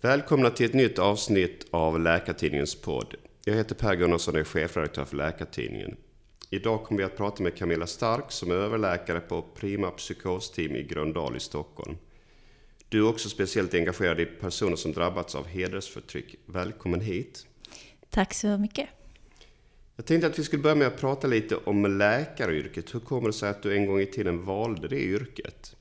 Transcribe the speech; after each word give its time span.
Välkomna 0.00 0.50
till 0.50 0.66
ett 0.66 0.74
nytt 0.74 0.98
avsnitt 0.98 1.66
av 1.70 2.00
Läkartidningens 2.00 2.74
podd. 2.74 3.14
Jag 3.44 3.54
heter 3.54 3.74
Per 3.74 3.94
Gunnarsson 3.94 4.34
och 4.34 4.40
är 4.40 4.44
chefredaktör 4.44 5.04
för 5.04 5.16
Läkartidningen. 5.16 5.96
Idag 6.50 6.84
kommer 6.84 6.98
vi 6.98 7.04
att 7.04 7.16
prata 7.16 7.42
med 7.42 7.56
Camilla 7.56 7.86
Stark 7.86 8.24
som 8.28 8.50
är 8.50 8.54
överläkare 8.54 9.20
på 9.20 9.42
Prima 9.42 9.90
psykosteam 9.90 10.76
i 10.76 10.82
Gröndal 10.82 11.36
i 11.36 11.40
Stockholm. 11.40 11.96
Du 12.88 12.98
är 12.98 13.08
också 13.08 13.28
speciellt 13.28 13.74
engagerad 13.74 14.20
i 14.20 14.26
personer 14.26 14.76
som 14.76 14.92
drabbats 14.92 15.34
av 15.34 15.46
hedersförtryck. 15.46 16.34
Välkommen 16.46 17.00
hit! 17.00 17.46
Tack 18.10 18.34
så 18.34 18.58
mycket! 18.58 18.88
Jag 19.96 20.06
tänkte 20.06 20.26
att 20.26 20.38
vi 20.38 20.44
skulle 20.44 20.62
börja 20.62 20.76
med 20.76 20.86
att 20.86 21.00
prata 21.00 21.26
lite 21.26 21.56
om 21.56 21.98
läkaryrket. 21.98 22.94
Hur 22.94 23.00
kommer 23.00 23.26
det 23.26 23.32
sig 23.32 23.50
att 23.50 23.62
du 23.62 23.76
en 23.76 23.86
gång 23.86 24.00
i 24.00 24.06
tiden 24.06 24.44
valde 24.44 24.88
det 24.88 25.00
yrket? 25.00 25.75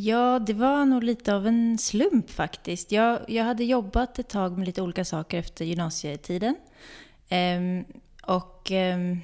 Ja, 0.00 0.38
det 0.38 0.52
var 0.52 0.84
nog 0.84 1.02
lite 1.02 1.34
av 1.34 1.46
en 1.46 1.78
slump 1.78 2.30
faktiskt. 2.30 2.92
Jag, 2.92 3.20
jag 3.28 3.44
hade 3.44 3.64
jobbat 3.64 4.18
ett 4.18 4.28
tag 4.28 4.58
med 4.58 4.66
lite 4.66 4.82
olika 4.82 5.04
saker 5.04 5.38
efter 5.38 5.64
gymnasietiden. 5.64 6.56
Ehm, 7.28 7.84
och 8.22 8.70
ehm, 8.70 9.20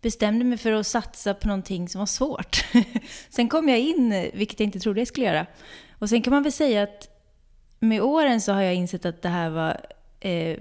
bestämde 0.00 0.44
mig 0.44 0.58
för 0.58 0.72
att 0.72 0.86
satsa 0.86 1.34
på 1.34 1.48
någonting 1.48 1.88
som 1.88 1.98
var 1.98 2.06
svårt. 2.06 2.64
sen 3.28 3.48
kom 3.48 3.68
jag 3.68 3.78
in, 3.78 4.30
vilket 4.34 4.60
jag 4.60 4.66
inte 4.66 4.80
trodde 4.80 5.00
jag 5.00 5.08
skulle 5.08 5.26
göra. 5.26 5.46
Och 5.98 6.08
sen 6.08 6.22
kan 6.22 6.32
man 6.32 6.42
väl 6.42 6.52
säga 6.52 6.82
att 6.82 7.08
med 7.80 8.02
åren 8.02 8.40
så 8.40 8.52
har 8.52 8.62
jag 8.62 8.74
insett 8.74 9.04
att 9.04 9.22
det 9.22 9.28
här 9.28 9.50
var 9.50 9.80
eh, 10.20 10.58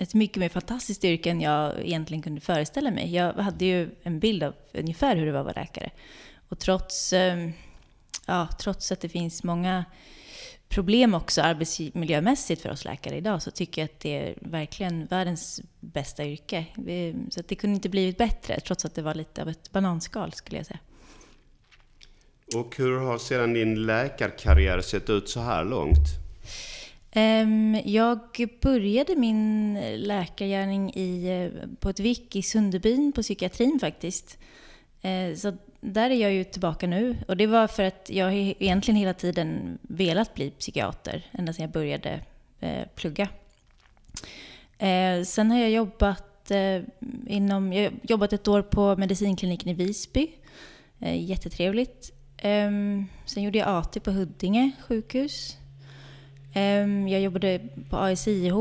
ett 0.00 0.14
mycket 0.14 0.36
mer 0.36 0.48
fantastiskt 0.48 1.04
yrke 1.04 1.30
än 1.30 1.40
jag 1.40 1.80
egentligen 1.80 2.22
kunde 2.22 2.40
föreställa 2.40 2.90
mig. 2.90 3.14
Jag 3.14 3.32
hade 3.32 3.64
ju 3.64 3.90
en 4.02 4.20
bild 4.20 4.42
av 4.42 4.54
ungefär 4.74 5.16
hur 5.16 5.26
det 5.26 5.32
var 5.32 5.40
att 5.40 5.46
vara 5.46 5.60
läkare. 5.60 5.90
Och 6.48 6.58
trots, 6.58 7.12
eh, 7.12 7.50
ja, 8.30 8.48
trots 8.58 8.92
att 8.92 9.00
det 9.00 9.08
finns 9.08 9.44
många 9.44 9.84
problem 10.68 11.14
också 11.14 11.42
arbetsmiljömässigt 11.42 12.62
för 12.62 12.70
oss 12.70 12.84
läkare 12.84 13.16
idag 13.16 13.42
så 13.42 13.50
tycker 13.50 13.82
jag 13.82 13.86
att 13.86 14.00
det 14.00 14.18
är 14.18 14.34
verkligen 14.40 15.06
världens 15.06 15.60
bästa 15.80 16.24
yrke. 16.24 16.64
Så 17.30 17.42
det 17.48 17.54
kunde 17.54 17.74
inte 17.74 17.88
blivit 17.88 18.18
bättre 18.18 18.60
trots 18.60 18.84
att 18.84 18.94
det 18.94 19.02
var 19.02 19.14
lite 19.14 19.42
av 19.42 19.48
ett 19.48 19.72
bananskal 19.72 20.32
skulle 20.32 20.56
jag 20.56 20.66
säga. 20.66 20.78
Och 22.56 22.76
hur 22.76 22.98
har 22.98 23.18
sedan 23.18 23.54
din 23.54 23.86
läkarkarriär 23.86 24.80
sett 24.80 25.10
ut 25.10 25.28
så 25.28 25.40
här 25.40 25.64
långt? 25.64 26.06
Ehm, 27.12 27.76
jag 27.84 28.18
började 28.62 29.16
min 29.16 29.74
läkargärning 29.96 30.94
i, 30.94 31.26
eh, 31.26 31.68
på 31.80 31.88
ett 31.88 32.00
VIK 32.00 32.36
i 32.36 32.42
Sunderbyn 32.42 33.12
på 33.12 33.22
psykiatrin 33.22 33.78
faktiskt. 33.80 34.38
Eh, 35.02 35.34
så 35.36 35.56
där 35.80 36.10
är 36.10 36.14
jag 36.14 36.32
ju 36.32 36.44
tillbaka 36.44 36.86
nu. 36.86 37.16
Och 37.28 37.36
det 37.36 37.46
var 37.46 37.66
för 37.66 37.82
att 37.82 38.10
jag 38.10 38.34
egentligen 38.34 38.98
hela 38.98 39.14
tiden 39.14 39.78
velat 39.82 40.34
bli 40.34 40.50
psykiater, 40.50 41.26
ända 41.32 41.52
sedan 41.52 41.62
jag 41.62 41.72
började 41.72 42.20
eh, 42.60 42.86
plugga. 42.94 43.28
Eh, 44.78 45.22
sen 45.24 45.50
har 45.50 45.58
jag 45.58 45.70
jobbat 45.70 46.50
eh, 46.50 46.82
inom, 47.26 47.72
jag 47.72 47.92
jobbat 48.02 48.32
ett 48.32 48.48
år 48.48 48.62
på 48.62 48.96
medicinkliniken 48.96 49.68
i 49.68 49.74
Visby. 49.74 50.30
Eh, 50.98 51.24
jättetrevligt. 51.24 52.12
Ehm, 52.38 53.06
sen 53.24 53.42
gjorde 53.42 53.58
jag 53.58 53.68
AT 53.68 54.00
på 54.00 54.10
Huddinge 54.10 54.70
sjukhus. 54.88 55.56
Ehm, 56.54 57.08
jag 57.08 57.20
jobbade 57.20 57.60
på 57.90 57.96
ASIH 57.96 58.54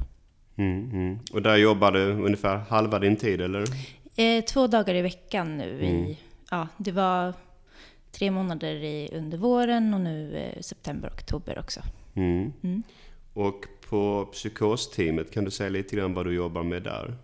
Mm, 0.56 0.90
mm. 0.90 1.18
Och 1.32 1.42
där 1.42 1.56
jobbar 1.56 1.92
du 1.92 2.12
ungefär 2.12 2.56
halva 2.56 2.98
din 2.98 3.16
tid 3.16 3.40
eller? 3.40 3.64
Eh, 4.16 4.44
två 4.44 4.66
dagar 4.66 4.94
i 4.94 5.02
veckan 5.02 5.58
nu. 5.58 5.74
Mm. 5.74 6.04
I, 6.04 6.18
ja, 6.50 6.68
det 6.76 6.92
var 6.92 7.34
tre 8.12 8.30
månader 8.30 8.74
i, 8.74 9.10
under 9.12 9.38
våren 9.38 9.94
och 9.94 10.00
nu 10.00 10.36
eh, 10.36 10.60
september 10.60 11.08
och 11.08 11.14
oktober 11.14 11.58
också. 11.58 11.80
Mm. 12.14 12.52
Mm. 12.62 12.82
Och 13.32 13.64
på 13.88 14.28
psykosteamet, 14.32 15.30
kan 15.30 15.44
du 15.44 15.50
säga 15.50 15.70
lite 15.70 15.96
grann 15.96 16.14
vad 16.14 16.26
du 16.26 16.34
jobbar 16.34 16.62
med 16.62 16.82
där? 16.82 17.14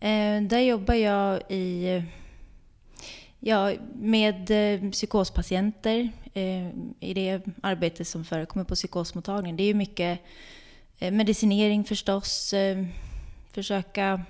Eh, 0.00 0.42
där 0.42 0.60
jobbar 0.60 0.94
jag 0.94 1.42
i, 1.48 2.02
ja, 3.40 3.72
med 3.94 4.50
eh, 4.50 4.90
psykospatienter 4.90 6.10
eh, 6.34 6.68
i 7.00 7.14
det 7.14 7.42
arbete 7.62 8.04
som 8.04 8.24
förekommer 8.24 8.64
på 8.64 8.74
psykosmottagningen. 8.74 9.56
Det 9.56 9.62
är 9.62 9.68
ju 9.68 9.74
mycket 9.74 10.20
eh, 10.98 11.12
medicinering 11.12 11.84
förstås, 11.84 12.54
försöka 13.52 14.24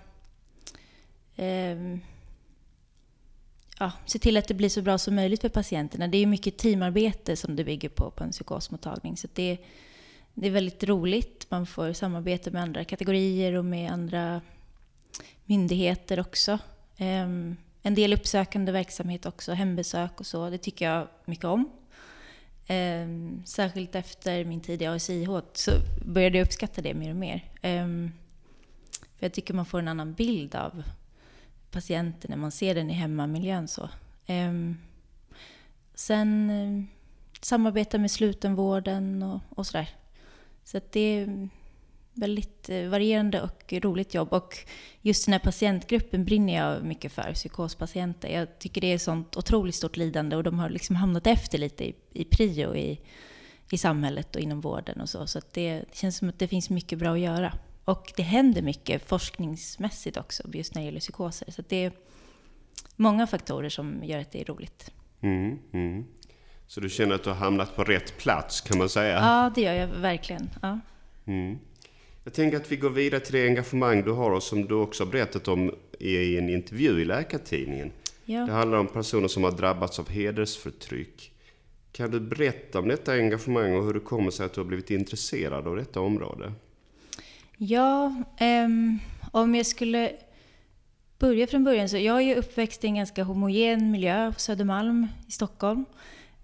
ja, 3.78 3.92
se 4.06 4.18
till 4.18 4.36
att 4.36 4.48
det 4.48 4.54
blir 4.54 4.68
så 4.68 4.82
bra 4.82 4.98
som 4.98 5.14
möjligt 5.14 5.40
för 5.40 5.48
patienterna. 5.48 6.08
Det 6.08 6.18
är 6.18 6.26
mycket 6.26 6.56
teamarbete 6.56 7.36
som 7.36 7.56
det 7.56 7.64
bygger 7.64 7.88
på 7.88 8.10
på 8.10 8.24
en 8.24 8.30
psykosmottagning. 8.30 9.16
Så 9.16 9.28
det 9.34 9.58
det 10.40 10.46
är 10.46 10.50
väldigt 10.50 10.84
roligt. 10.84 11.46
Man 11.48 11.66
får 11.66 11.92
samarbeta 11.92 12.50
med 12.50 12.62
andra 12.62 12.84
kategorier 12.84 13.52
och 13.52 13.64
med 13.64 13.92
andra 13.92 14.40
myndigheter 15.44 16.20
också. 16.20 16.58
Ehm, 16.96 17.56
en 17.82 17.94
del 17.94 18.12
uppsökande 18.12 18.72
verksamhet 18.72 19.26
också, 19.26 19.52
hembesök 19.52 20.20
och 20.20 20.26
så. 20.26 20.50
Det 20.50 20.58
tycker 20.58 20.90
jag 20.90 21.08
mycket 21.24 21.44
om. 21.44 21.70
Um, 22.70 23.42
särskilt 23.46 23.94
efter 23.94 24.44
min 24.44 24.60
tid 24.60 24.82
i 24.82 24.86
ASIH 24.86 25.30
så 25.52 25.70
började 26.04 26.38
jag 26.38 26.44
uppskatta 26.44 26.82
det 26.82 26.94
mer 26.94 27.10
och 27.10 27.16
mer. 27.16 27.44
Um, 27.62 28.12
för 29.18 29.26
jag 29.26 29.32
tycker 29.32 29.54
man 29.54 29.66
får 29.66 29.78
en 29.78 29.88
annan 29.88 30.12
bild 30.14 30.54
av 30.54 30.82
patienten 31.70 32.30
när 32.30 32.36
man 32.36 32.50
ser 32.50 32.74
den 32.74 32.90
i 32.90 32.92
hemmamiljön. 32.92 33.68
Så. 33.68 33.88
Ehm, 34.26 34.76
sen 35.94 36.50
eh, 36.50 36.84
samarbeta 37.40 37.98
med 37.98 38.10
slutenvården 38.10 39.22
och, 39.22 39.40
och 39.48 39.66
sådär. 39.66 39.88
Så 40.64 40.80
det 40.90 41.38
väldigt 42.18 42.68
eh, 42.68 42.88
varierande 42.88 43.42
och 43.42 43.72
roligt 43.72 44.14
jobb. 44.14 44.32
Och 44.32 44.56
just 45.02 45.24
den 45.24 45.32
här 45.32 45.38
patientgruppen 45.38 46.24
brinner 46.24 46.56
jag 46.56 46.84
mycket 46.84 47.12
för, 47.12 47.32
psykospatienter. 47.34 48.28
Jag 48.28 48.58
tycker 48.58 48.80
det 48.80 48.92
är 48.92 48.98
sånt 48.98 49.36
otroligt 49.36 49.74
stort 49.74 49.96
lidande 49.96 50.36
och 50.36 50.42
de 50.42 50.58
har 50.58 50.70
liksom 50.70 50.96
hamnat 50.96 51.26
efter 51.26 51.58
lite 51.58 51.84
i, 51.84 51.94
i 52.12 52.24
prio 52.24 52.76
i, 52.76 53.00
i 53.70 53.78
samhället 53.78 54.36
och 54.36 54.42
inom 54.42 54.60
vården 54.60 55.00
och 55.00 55.08
så. 55.08 55.26
Så 55.26 55.40
det, 55.52 55.72
det 55.72 55.96
känns 55.96 56.16
som 56.16 56.28
att 56.28 56.38
det 56.38 56.48
finns 56.48 56.70
mycket 56.70 56.98
bra 56.98 57.12
att 57.12 57.20
göra. 57.20 57.52
Och 57.84 58.12
det 58.16 58.22
händer 58.22 58.62
mycket 58.62 59.08
forskningsmässigt 59.08 60.16
också, 60.16 60.42
just 60.52 60.74
när 60.74 60.82
det 60.82 60.86
gäller 60.86 61.00
psykoser. 61.00 61.50
Så 61.50 61.62
det 61.68 61.84
är 61.84 61.92
många 62.96 63.26
faktorer 63.26 63.68
som 63.68 64.04
gör 64.04 64.18
att 64.18 64.32
det 64.32 64.40
är 64.40 64.44
roligt. 64.44 64.92
Mm, 65.20 65.58
mm. 65.72 66.04
Så 66.66 66.80
du 66.80 66.88
känner 66.88 67.14
att 67.14 67.24
du 67.24 67.30
har 67.30 67.36
hamnat 67.36 67.76
på 67.76 67.84
rätt 67.84 68.18
plats 68.18 68.60
kan 68.60 68.78
man 68.78 68.88
säga? 68.88 69.14
Ja, 69.14 69.52
det 69.54 69.60
gör 69.60 69.72
jag 69.72 69.86
verkligen. 69.86 70.50
Ja. 70.62 70.80
Mm. 71.26 71.58
Jag 72.28 72.34
tänker 72.34 72.56
att 72.56 72.72
vi 72.72 72.76
går 72.76 72.90
vidare 72.90 73.20
till 73.20 73.32
det 73.32 73.46
engagemang 73.46 74.02
du 74.02 74.12
har 74.12 74.30
och 74.30 74.42
som 74.42 74.66
du 74.66 74.74
också 74.74 75.04
har 75.04 75.10
berättat 75.10 75.48
om 75.48 75.74
i 75.98 76.38
en 76.38 76.48
intervju 76.48 77.00
i 77.00 77.04
Läkartidningen. 77.04 77.92
Ja. 78.24 78.40
Det 78.40 78.52
handlar 78.52 78.78
om 78.78 78.86
personer 78.86 79.28
som 79.28 79.44
har 79.44 79.50
drabbats 79.50 79.98
av 79.98 80.08
hedersförtryck. 80.08 81.32
Kan 81.92 82.10
du 82.10 82.20
berätta 82.20 82.78
om 82.78 82.88
detta 82.88 83.12
engagemang 83.12 83.74
och 83.74 83.84
hur 83.84 83.94
det 83.94 84.00
kommer 84.00 84.30
sig 84.30 84.46
att 84.46 84.52
du 84.52 84.60
har 84.60 84.66
blivit 84.66 84.90
intresserad 84.90 85.66
av 85.66 85.76
detta 85.76 86.00
område? 86.00 86.52
Ja, 87.56 88.14
um, 88.40 88.98
om 89.32 89.54
jag 89.54 89.66
skulle 89.66 90.12
börja 91.18 91.46
från 91.46 91.64
början. 91.64 91.88
Så 91.88 91.96
jag 91.96 92.16
är 92.16 92.26
ju 92.26 92.34
uppväxt 92.34 92.84
i 92.84 92.86
en 92.86 92.94
ganska 92.94 93.22
homogen 93.22 93.90
miljö 93.90 94.32
på 94.32 94.40
Södermalm 94.40 95.06
i 95.28 95.32
Stockholm. 95.32 95.84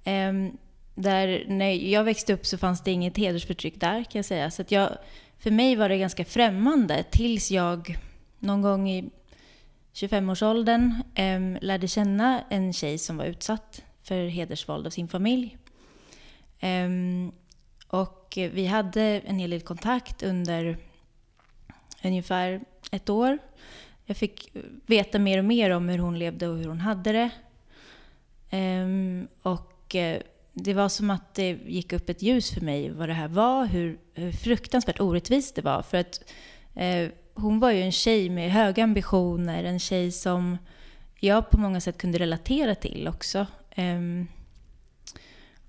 Ehm, 0.04 0.56
där 0.94 1.44
när 1.48 1.70
jag 1.72 2.04
växte 2.04 2.32
upp 2.34 2.46
så 2.46 2.58
fanns 2.58 2.82
det 2.82 2.90
inget 2.90 3.16
hedersförtryck 3.16 3.80
där 3.80 4.04
kan 4.04 4.18
jag 4.18 4.24
säga. 4.24 4.50
Så 4.50 4.64
jag, 4.68 4.98
för 5.38 5.50
mig 5.50 5.76
var 5.76 5.88
det 5.88 5.98
ganska 5.98 6.24
främmande 6.24 7.04
tills 7.10 7.50
jag 7.50 7.98
någon 8.38 8.62
gång 8.62 8.90
i 8.90 9.10
25-årsåldern 9.94 11.02
eh, 11.14 11.62
lärde 11.62 11.88
känna 11.88 12.44
en 12.48 12.72
tjej 12.72 12.98
som 12.98 13.16
var 13.16 13.24
utsatt 13.24 13.82
för 14.02 14.26
hedersvåld 14.26 14.86
av 14.86 14.90
sin 14.90 15.08
familj. 15.08 15.56
Eh, 16.60 16.88
och 17.86 18.38
vi 18.52 18.66
hade 18.66 19.02
en 19.02 19.38
hel 19.38 19.50
del 19.50 19.60
kontakt 19.60 20.22
under 20.22 20.76
ungefär 22.02 22.60
ett 22.90 23.10
år. 23.10 23.38
Jag 24.04 24.16
fick 24.16 24.56
veta 24.86 25.18
mer 25.18 25.38
och 25.38 25.44
mer 25.44 25.70
om 25.70 25.88
hur 25.88 25.98
hon 25.98 26.18
levde 26.18 26.48
och 26.48 26.58
hur 26.58 26.68
hon 26.68 26.80
hade 26.80 27.12
det. 27.12 27.30
Ehm, 28.50 29.28
eh, 29.42 29.52
och 29.52 29.96
det 30.54 30.74
var 30.74 30.88
som 30.88 31.10
att 31.10 31.34
det 31.34 31.50
gick 31.66 31.92
upp 31.92 32.10
ett 32.10 32.22
ljus 32.22 32.50
för 32.50 32.60
mig 32.60 32.90
vad 32.90 33.08
det 33.08 33.14
här 33.14 33.28
var, 33.28 33.66
hur, 33.66 33.98
hur 34.14 34.32
fruktansvärt 34.32 35.00
orättvist 35.00 35.54
det 35.54 35.62
var. 35.62 35.82
För 35.82 35.98
att 35.98 36.32
eh, 36.74 37.08
hon 37.34 37.58
var 37.58 37.70
ju 37.70 37.82
en 37.82 37.92
tjej 37.92 38.30
med 38.30 38.52
höga 38.52 38.84
ambitioner, 38.84 39.64
en 39.64 39.78
tjej 39.78 40.12
som 40.12 40.58
jag 41.20 41.50
på 41.50 41.58
många 41.60 41.80
sätt 41.80 41.98
kunde 41.98 42.18
relatera 42.18 42.74
till 42.74 43.08
också. 43.08 43.46
Eh, 43.70 44.00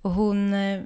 och 0.02 0.12
hon 0.12 0.54
eh, 0.54 0.82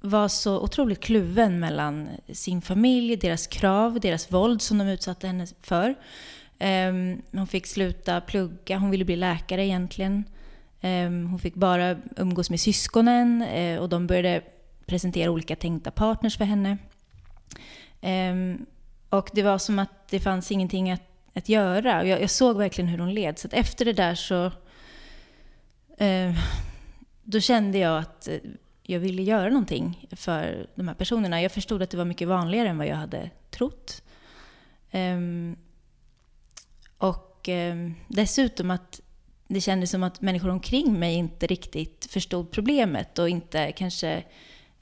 var 0.00 0.28
så 0.28 0.60
otroligt 0.60 1.00
kluven 1.00 1.60
mellan 1.60 2.08
sin 2.32 2.62
familj, 2.62 3.16
deras 3.16 3.46
krav, 3.46 4.00
deras 4.00 4.32
våld 4.32 4.62
som 4.62 4.78
de 4.78 4.88
utsatte 4.88 5.26
henne 5.26 5.46
för. 5.60 5.94
Ehm, 6.58 7.22
hon 7.32 7.46
fick 7.46 7.66
sluta 7.66 8.20
plugga, 8.20 8.78
hon 8.78 8.90
ville 8.90 9.04
bli 9.04 9.16
läkare 9.16 9.66
egentligen. 9.66 10.24
Ehm, 10.80 11.26
hon 11.26 11.38
fick 11.38 11.54
bara 11.54 11.96
umgås 12.16 12.50
med 12.50 12.60
syskonen 12.60 13.42
eh, 13.42 13.80
och 13.80 13.88
de 13.88 14.06
började 14.06 14.42
presentera 14.86 15.30
olika 15.30 15.56
tänkta 15.56 15.90
partners 15.90 16.36
för 16.36 16.44
henne. 16.44 16.78
Ehm, 18.00 18.66
och 19.08 19.30
det 19.32 19.42
var 19.42 19.58
som 19.58 19.78
att 19.78 20.08
det 20.08 20.20
fanns 20.20 20.50
ingenting 20.50 20.90
att, 20.90 21.02
att 21.34 21.48
göra. 21.48 22.06
Jag, 22.06 22.22
jag 22.22 22.30
såg 22.30 22.56
verkligen 22.56 22.88
hur 22.88 22.98
hon 22.98 23.14
led. 23.14 23.38
Så 23.38 23.48
efter 23.52 23.84
det 23.84 23.92
där 23.92 24.14
så... 24.14 24.52
Ehm, 25.98 26.34
då 27.22 27.40
kände 27.40 27.78
jag 27.78 27.98
att 27.98 28.28
eh, 28.28 28.38
jag 28.82 29.00
ville 29.00 29.22
göra 29.22 29.48
någonting 29.48 30.06
för 30.10 30.66
de 30.74 30.88
här 30.88 30.94
personerna. 30.94 31.42
Jag 31.42 31.52
förstod 31.52 31.82
att 31.82 31.90
det 31.90 31.96
var 31.96 32.04
mycket 32.04 32.28
vanligare 32.28 32.68
än 32.68 32.78
vad 32.78 32.86
jag 32.86 32.96
hade 32.96 33.30
trott. 33.50 34.02
Och 36.98 37.48
dessutom 38.08 38.70
att 38.70 39.00
det 39.52 39.60
kändes 39.60 39.90
som 39.90 40.02
att 40.02 40.20
människor 40.20 40.48
omkring 40.48 40.98
mig 40.98 41.14
inte 41.14 41.46
riktigt 41.46 42.06
förstod 42.10 42.50
problemet 42.50 43.18
och 43.18 43.28
inte 43.28 43.72
kanske 43.72 44.24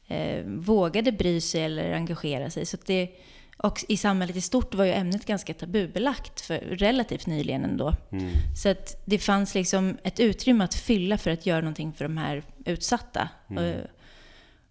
eh, 0.06 0.44
vågade 0.44 1.12
bry 1.12 1.40
sig 1.40 1.64
eller 1.64 1.92
engagera 1.92 2.50
sig. 2.50 2.66
Så 2.66 2.76
det, 2.86 3.10
och 3.56 3.84
i 3.88 3.96
samhället 3.96 4.36
i 4.36 4.40
stort 4.40 4.74
var 4.74 4.84
ju 4.84 4.92
ämnet 4.92 5.26
ganska 5.26 5.54
tabubelagt 5.54 6.40
för 6.40 6.58
relativt 6.58 7.26
nyligen 7.26 7.64
ändå. 7.64 7.94
Mm. 8.10 8.30
Så 8.62 8.68
att 8.68 9.02
det 9.04 9.18
fanns 9.18 9.54
liksom 9.54 9.98
ett 10.02 10.20
utrymme 10.20 10.64
att 10.64 10.74
fylla 10.74 11.18
för 11.18 11.30
att 11.30 11.46
göra 11.46 11.60
någonting 11.60 11.92
för 11.92 12.04
de 12.04 12.16
här 12.16 12.42
utsatta. 12.64 13.28
Mm. 13.50 13.80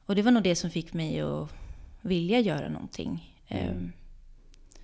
Och 0.05 0.15
det 0.15 0.21
var 0.21 0.31
nog 0.31 0.43
det 0.43 0.55
som 0.55 0.69
fick 0.69 0.93
mig 0.93 1.21
att 1.21 1.49
vilja 2.01 2.39
göra 2.39 2.69
någonting. 2.69 3.33
Mm. 3.47 3.67
Ehm, 3.67 3.91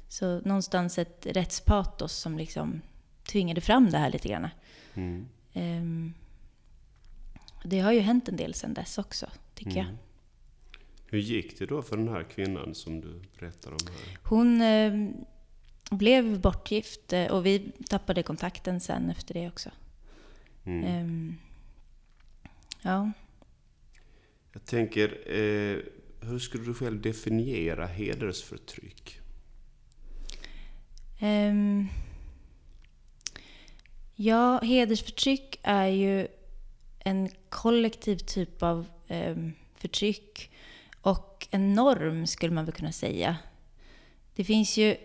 så 0.09 0.39
någonstans 0.39 0.97
ett 0.97 1.27
rättspatos 1.29 2.13
som 2.13 2.37
liksom 2.37 2.81
tvingade 3.31 3.61
fram 3.61 3.89
det 3.89 3.97
här 3.97 4.09
lite 4.09 4.27
grann. 4.27 4.49
Mm. 4.93 5.27
Ehm, 5.53 6.13
det 7.63 7.79
har 7.79 7.91
ju 7.91 7.99
hänt 7.99 8.29
en 8.29 8.35
del 8.35 8.53
sedan 8.53 8.73
dess 8.73 8.97
också, 8.97 9.29
tycker 9.55 9.71
mm. 9.71 9.85
jag. 9.85 9.95
Hur 11.05 11.19
gick 11.19 11.59
det 11.59 11.65
då 11.65 11.81
för 11.81 11.97
den 11.97 12.07
här 12.07 12.23
kvinnan 12.23 12.75
som 12.75 13.01
du 13.01 13.21
berättar 13.39 13.71
om 13.71 13.77
här? 13.87 14.17
Hon 14.23 14.61
eh, 14.61 15.09
blev 15.91 16.41
bortgift 16.41 17.13
eh, 17.13 17.31
och 17.31 17.45
vi 17.45 17.71
tappade 17.89 18.23
kontakten 18.23 18.79
sen 18.79 19.09
efter 19.09 19.33
det 19.33 19.47
också. 19.47 19.69
Mm. 20.63 20.83
Eh, 20.83 21.35
ja. 22.81 23.11
Jag 24.53 24.65
tänker, 24.65 25.07
eh, 25.27 25.77
hur 26.21 26.39
skulle 26.39 26.63
du 26.63 26.73
själv 26.73 27.01
definiera 27.01 27.85
hedersförtryck? 27.85 29.19
Um, 31.21 31.89
ja, 34.15 34.59
hedersförtryck 34.63 35.59
är 35.63 35.87
ju 35.87 36.27
en 36.99 37.29
kollektiv 37.49 38.17
typ 38.17 38.63
av 38.63 38.87
eh, 39.07 39.35
förtryck 39.75 40.51
och 41.01 41.47
en 41.51 41.73
norm 41.73 42.27
skulle 42.27 42.53
man 42.53 42.65
väl 42.65 42.73
kunna 42.73 42.91
säga. 42.91 43.37
Det 44.35 44.43
finns 44.43 44.77
ju 44.77 44.95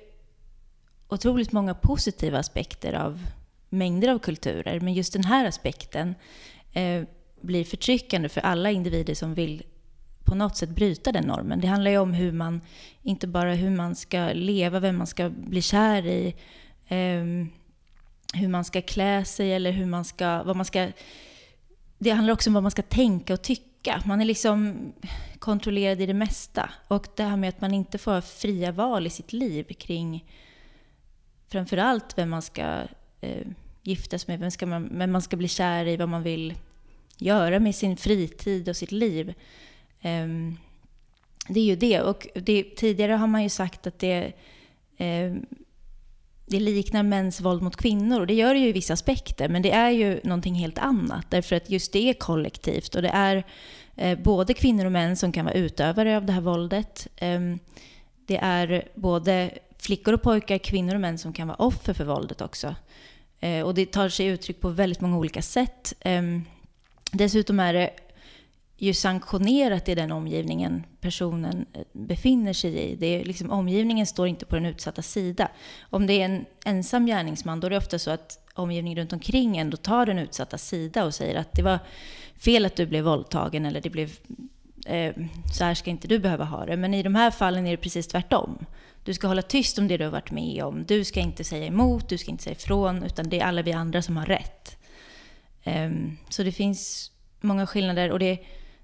otroligt 1.09 1.53
många 1.53 1.75
positiva 1.75 2.39
aspekter 2.39 2.93
av 2.93 3.27
mängder 3.69 4.09
av 4.09 4.19
kulturer, 4.19 4.81
men 4.81 4.95
just 4.95 5.13
den 5.13 5.25
här 5.25 5.45
aspekten 5.45 6.15
eh, 6.73 7.03
blir 7.41 7.65
förtryckande 7.65 8.29
för 8.29 8.41
alla 8.41 8.71
individer 8.71 9.15
som 9.15 9.35
vill 9.35 9.63
på 10.25 10.35
något 10.35 10.57
sätt 10.57 10.71
bryta 10.71 11.13
den 11.13 11.25
normen. 11.25 11.61
Det 11.61 11.67
handlar 11.67 11.91
ju 11.91 11.99
om 11.99 12.15
hur 12.15 12.33
man, 12.33 12.61
inte 13.03 13.27
bara 13.27 13.55
hur 13.55 13.71
man 13.71 13.97
ska 13.97 14.31
leva, 14.33 14.81
vem 14.81 14.97
man 14.97 15.07
ska 15.07 15.29
bli 15.29 15.63
kär 15.63 16.07
i, 16.07 16.35
eh, 16.89 17.25
hur 18.35 18.49
man 18.49 18.65
ska 18.65 18.83
klä 18.83 19.25
sig 19.25 19.53
eller 19.53 19.71
hur 19.71 19.87
man 19.87 20.05
ska, 20.05 20.43
vad 20.43 20.57
man 20.57 20.65
ska... 20.65 20.89
Det 21.99 22.11
handlar 22.11 22.35
också 22.35 22.51
om 22.51 22.55
vad 22.55 22.63
man 22.63 22.71
ska 22.71 22.83
tänka 22.83 23.33
och 23.33 23.43
tycka. 23.43 24.03
Man 24.07 24.21
är 24.21 24.25
liksom 24.25 24.93
kontrollerad 25.39 26.01
i 26.01 26.07
det 26.07 26.15
mesta. 26.15 26.71
Och 26.89 27.07
det 27.17 27.23
här 27.23 27.37
med 27.37 27.49
att 27.49 27.61
man 27.61 27.75
inte 27.75 27.99
får 27.99 28.13
ha 28.13 28.23
fria 28.23 28.73
val 28.73 29.07
i 29.07 29.11
sitt 29.11 29.33
liv 29.33 29.65
kring 29.65 30.25
framförallt 31.49 32.19
vem 32.19 32.31
man 32.31 32.43
ska 32.43 32.83
eh, 33.21 33.47
giftas 33.83 34.27
med, 34.27 34.41
vem, 34.41 34.51
ska 34.51 34.67
man, 34.67 34.89
vem 34.93 35.13
man 35.13 35.23
ska 35.23 35.37
bli 35.37 35.49
kär 35.49 35.87
i, 35.87 35.97
vad 35.97 36.09
man 36.09 36.23
vill 36.23 36.55
göra 37.19 37.59
med 37.59 37.75
sin 37.75 37.97
fritid 37.97 38.69
och 38.69 38.77
sitt 38.77 38.93
liv. 38.93 39.35
Eh, 40.01 40.27
det 41.49 41.61
är 41.61 41.65
ju 41.65 41.77
det. 41.77 42.01
Och 42.01 42.27
det, 42.35 42.63
tidigare 42.63 43.13
har 43.13 43.27
man 43.27 43.43
ju 43.43 43.49
sagt 43.49 43.87
att 43.87 43.99
det, 43.99 44.33
eh, 44.97 45.35
det 46.51 46.61
liknar 46.61 47.03
mäns 47.03 47.41
våld 47.41 47.63
mot 47.63 47.77
kvinnor. 47.77 48.21
Och 48.21 48.27
det 48.27 48.35
gör 48.35 48.55
det 48.55 48.61
ju 48.61 48.69
i 48.69 48.73
vissa 48.73 48.93
aspekter. 48.93 49.49
Men 49.49 49.63
det 49.63 49.71
är 49.71 49.91
ju 49.91 50.21
någonting 50.25 50.55
helt 50.55 50.79
annat. 50.79 51.31
Därför 51.31 51.57
att 51.57 51.71
just 51.71 51.93
det 51.93 52.09
är 52.09 52.15
kollektivt. 52.15 52.95
Och 52.95 53.03
det 53.03 53.09
är 53.09 53.45
eh, 53.97 54.19
både 54.19 54.55
kvinnor 54.55 54.85
och 54.85 54.93
män 54.93 55.17
som 55.17 55.33
kan 55.33 55.45
vara 55.45 55.55
utövare 55.55 56.17
av 56.17 56.25
det 56.25 56.33
här 56.33 56.41
våldet. 56.41 57.09
Ehm, 57.17 57.59
det 58.27 58.37
är 58.37 58.89
både 58.95 59.51
flickor 59.79 60.15
och 60.15 60.23
pojkar, 60.23 60.59
kvinnor 60.59 60.95
och 60.95 61.01
män 61.01 61.19
som 61.19 61.33
kan 61.33 61.49
vara 61.49 61.57
offer 61.57 61.95
för 61.95 62.05
våldet 62.05 62.41
också. 62.41 62.75
Eh, 63.41 63.63
och 63.63 63.75
det 63.75 63.93
tar 63.93 64.09
sig 64.09 64.27
uttryck 64.27 64.61
på 64.61 64.69
väldigt 64.69 65.01
många 65.01 65.19
olika 65.19 65.43
sätt. 65.43 65.95
Ehm, 66.01 66.45
dessutom 67.13 67.61
är 67.61 67.73
det 67.73 67.91
ju 68.79 68.95
sanktionerat 68.95 69.89
i 69.89 69.95
den 69.95 70.13
omgivningen 70.13 70.85
personen 71.01 71.67
eh, 71.73 71.83
befinner 71.93 72.53
sig 72.53 72.79
i. 72.79 72.97
Det 72.97 73.07
är 73.07 73.25
liksom, 73.25 73.51
omgivningen 73.51 74.07
står 74.07 74.29
inte 74.29 74.47
på 74.47 74.55
den 74.55 74.67
utsatta 74.67 75.03
sida. 75.03 75.49
Om 75.81 76.07
det 76.07 76.13
är 76.13 76.25
en 76.25 76.45
ensam 76.65 77.07
gärningsman, 77.07 77.61
då 77.61 77.67
är 77.67 77.71
det 77.71 77.77
ofta 77.77 77.99
så 77.99 78.11
att 78.11 78.49
omgivningen 78.55 78.99
runt 78.99 79.13
omkring 79.13 79.57
ändå 79.57 79.77
tar 79.77 80.07
den 80.07 80.19
utsatta 80.19 80.59
sida 80.59 81.05
och 81.05 81.15
säger 81.15 81.35
att 81.35 81.53
det 81.53 81.63
var 81.63 81.79
fel 82.37 82.67
att 82.67 82.77
du 82.77 82.87
blev 82.87 83.05
våldtagen 83.05 83.67
eller 83.67 83.81
det 83.81 83.91
blev, 83.91 84.11
eh, 84.87 85.15
så 85.55 85.65
här 85.65 85.75
ska 85.75 85.91
inte 85.91 86.09
du 86.09 86.19
behöva 86.19 86.45
ha 86.45 86.67
det. 86.67 86.77
Men 86.77 86.95
i 86.95 87.03
de 87.03 87.15
här 87.15 87.31
fallen 87.31 87.67
är 87.67 87.71
det 87.71 87.77
precis 87.77 88.07
tvärtom. 88.07 88.67
Du 89.05 89.15
ska 89.15 89.29
hålla 89.29 89.43
tyst 89.43 89.79
om 89.79 89.89
det 89.89 89.97
du 89.97 90.05
har 90.05 90.11
varit 90.11 90.31
med 90.31 90.65
om. 90.65 90.85
Du 90.85 91.05
ska 91.05 91.21
inte 91.21 91.45
säga 91.45 91.67
emot, 91.67 92.09
du 92.09 92.19
ska 92.19 92.31
inte 92.31 92.45
säga 92.45 92.57
ifrån, 92.57 93.03
utan 93.03 93.29
det 93.29 93.41
är 93.41 93.45
alla 93.45 93.63
vi 93.63 93.73
andra 93.73 94.03
som 94.03 94.17
har 94.17 94.27
rätt. 94.27 94.77
Eh, 95.65 95.91
så 96.29 96.43
det 96.43 96.53
finns 96.53 97.11
många 97.41 97.67
skillnader 97.67 98.11
och 98.11 98.19
det, 98.19 98.39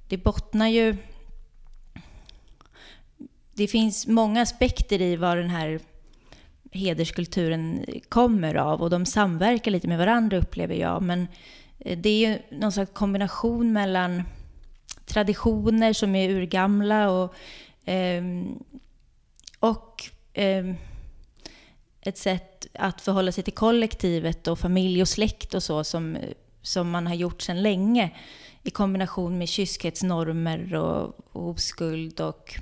det 0.09 0.17
bottnar 0.17 0.69
ju... 0.69 0.97
Det 3.55 3.67
finns 3.67 4.07
många 4.07 4.43
aspekter 4.43 5.03
i 5.03 5.17
vad 5.17 5.37
den 5.37 5.51
här 5.51 5.81
hederskulturen 6.73 7.87
kommer 8.09 8.55
av 8.55 8.83
och 8.83 8.91
de 8.91 9.07
samverkar 9.07 9.71
lite 9.71 9.89
med 9.89 9.99
varandra 9.99 10.39
upplever 10.39 10.75
jag. 10.75 11.03
Men 11.03 11.29
eh, 11.79 11.99
det 11.99 12.09
är 12.09 12.29
ju 12.29 12.39
någon 12.59 12.73
slags 12.73 12.93
kombination 12.93 13.73
mellan 13.73 14.23
traditioner 15.07 15.93
som 15.93 16.15
är 16.15 16.31
urgamla 16.31 17.11
och, 17.11 17.35
eh, 17.89 18.25
och 19.59 20.05
eh, 20.33 20.75
ett 22.01 22.19
sätt 22.19 22.67
att 22.75 23.01
förhålla 23.01 23.33
sig 23.33 23.45
till 23.45 23.53
kollektivet 23.53 24.49
och 24.49 24.59
familj 24.59 25.03
och 25.03 25.09
släkt 25.09 25.55
och 25.55 25.63
så 25.63 25.85
som 25.85 26.17
som 26.67 26.91
man 26.91 27.07
har 27.07 27.15
gjort 27.15 27.43
sedan 27.43 27.63
länge 27.63 28.11
i 28.65 28.71
kombination 28.71 29.39
med 29.39 29.49
kyskhetsnormer 29.49 30.75
och, 30.75 31.15
oskuld 31.33 32.21
och 32.21 32.55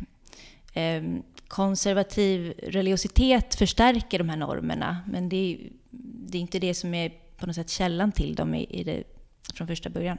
eh, 0.73 1.02
konservativ 1.49 2.52
religiositet 2.62 3.54
förstärker 3.54 4.18
de 4.18 4.28
här 4.28 4.37
normerna. 4.37 5.00
Men 5.06 5.28
det 5.28 5.37
är, 5.37 5.71
det 6.30 6.38
är 6.38 6.42
inte 6.42 6.59
det 6.59 6.75
som 6.75 6.94
är 6.94 7.12
på 7.37 7.47
något 7.47 7.56
sätt 7.56 7.71
källan 7.71 8.12
till 8.12 8.35
dem 8.35 8.54
i, 8.54 8.64
i 8.64 8.85
det, 8.85 9.04
från 9.54 9.66
första 9.66 9.90
början. 9.90 10.18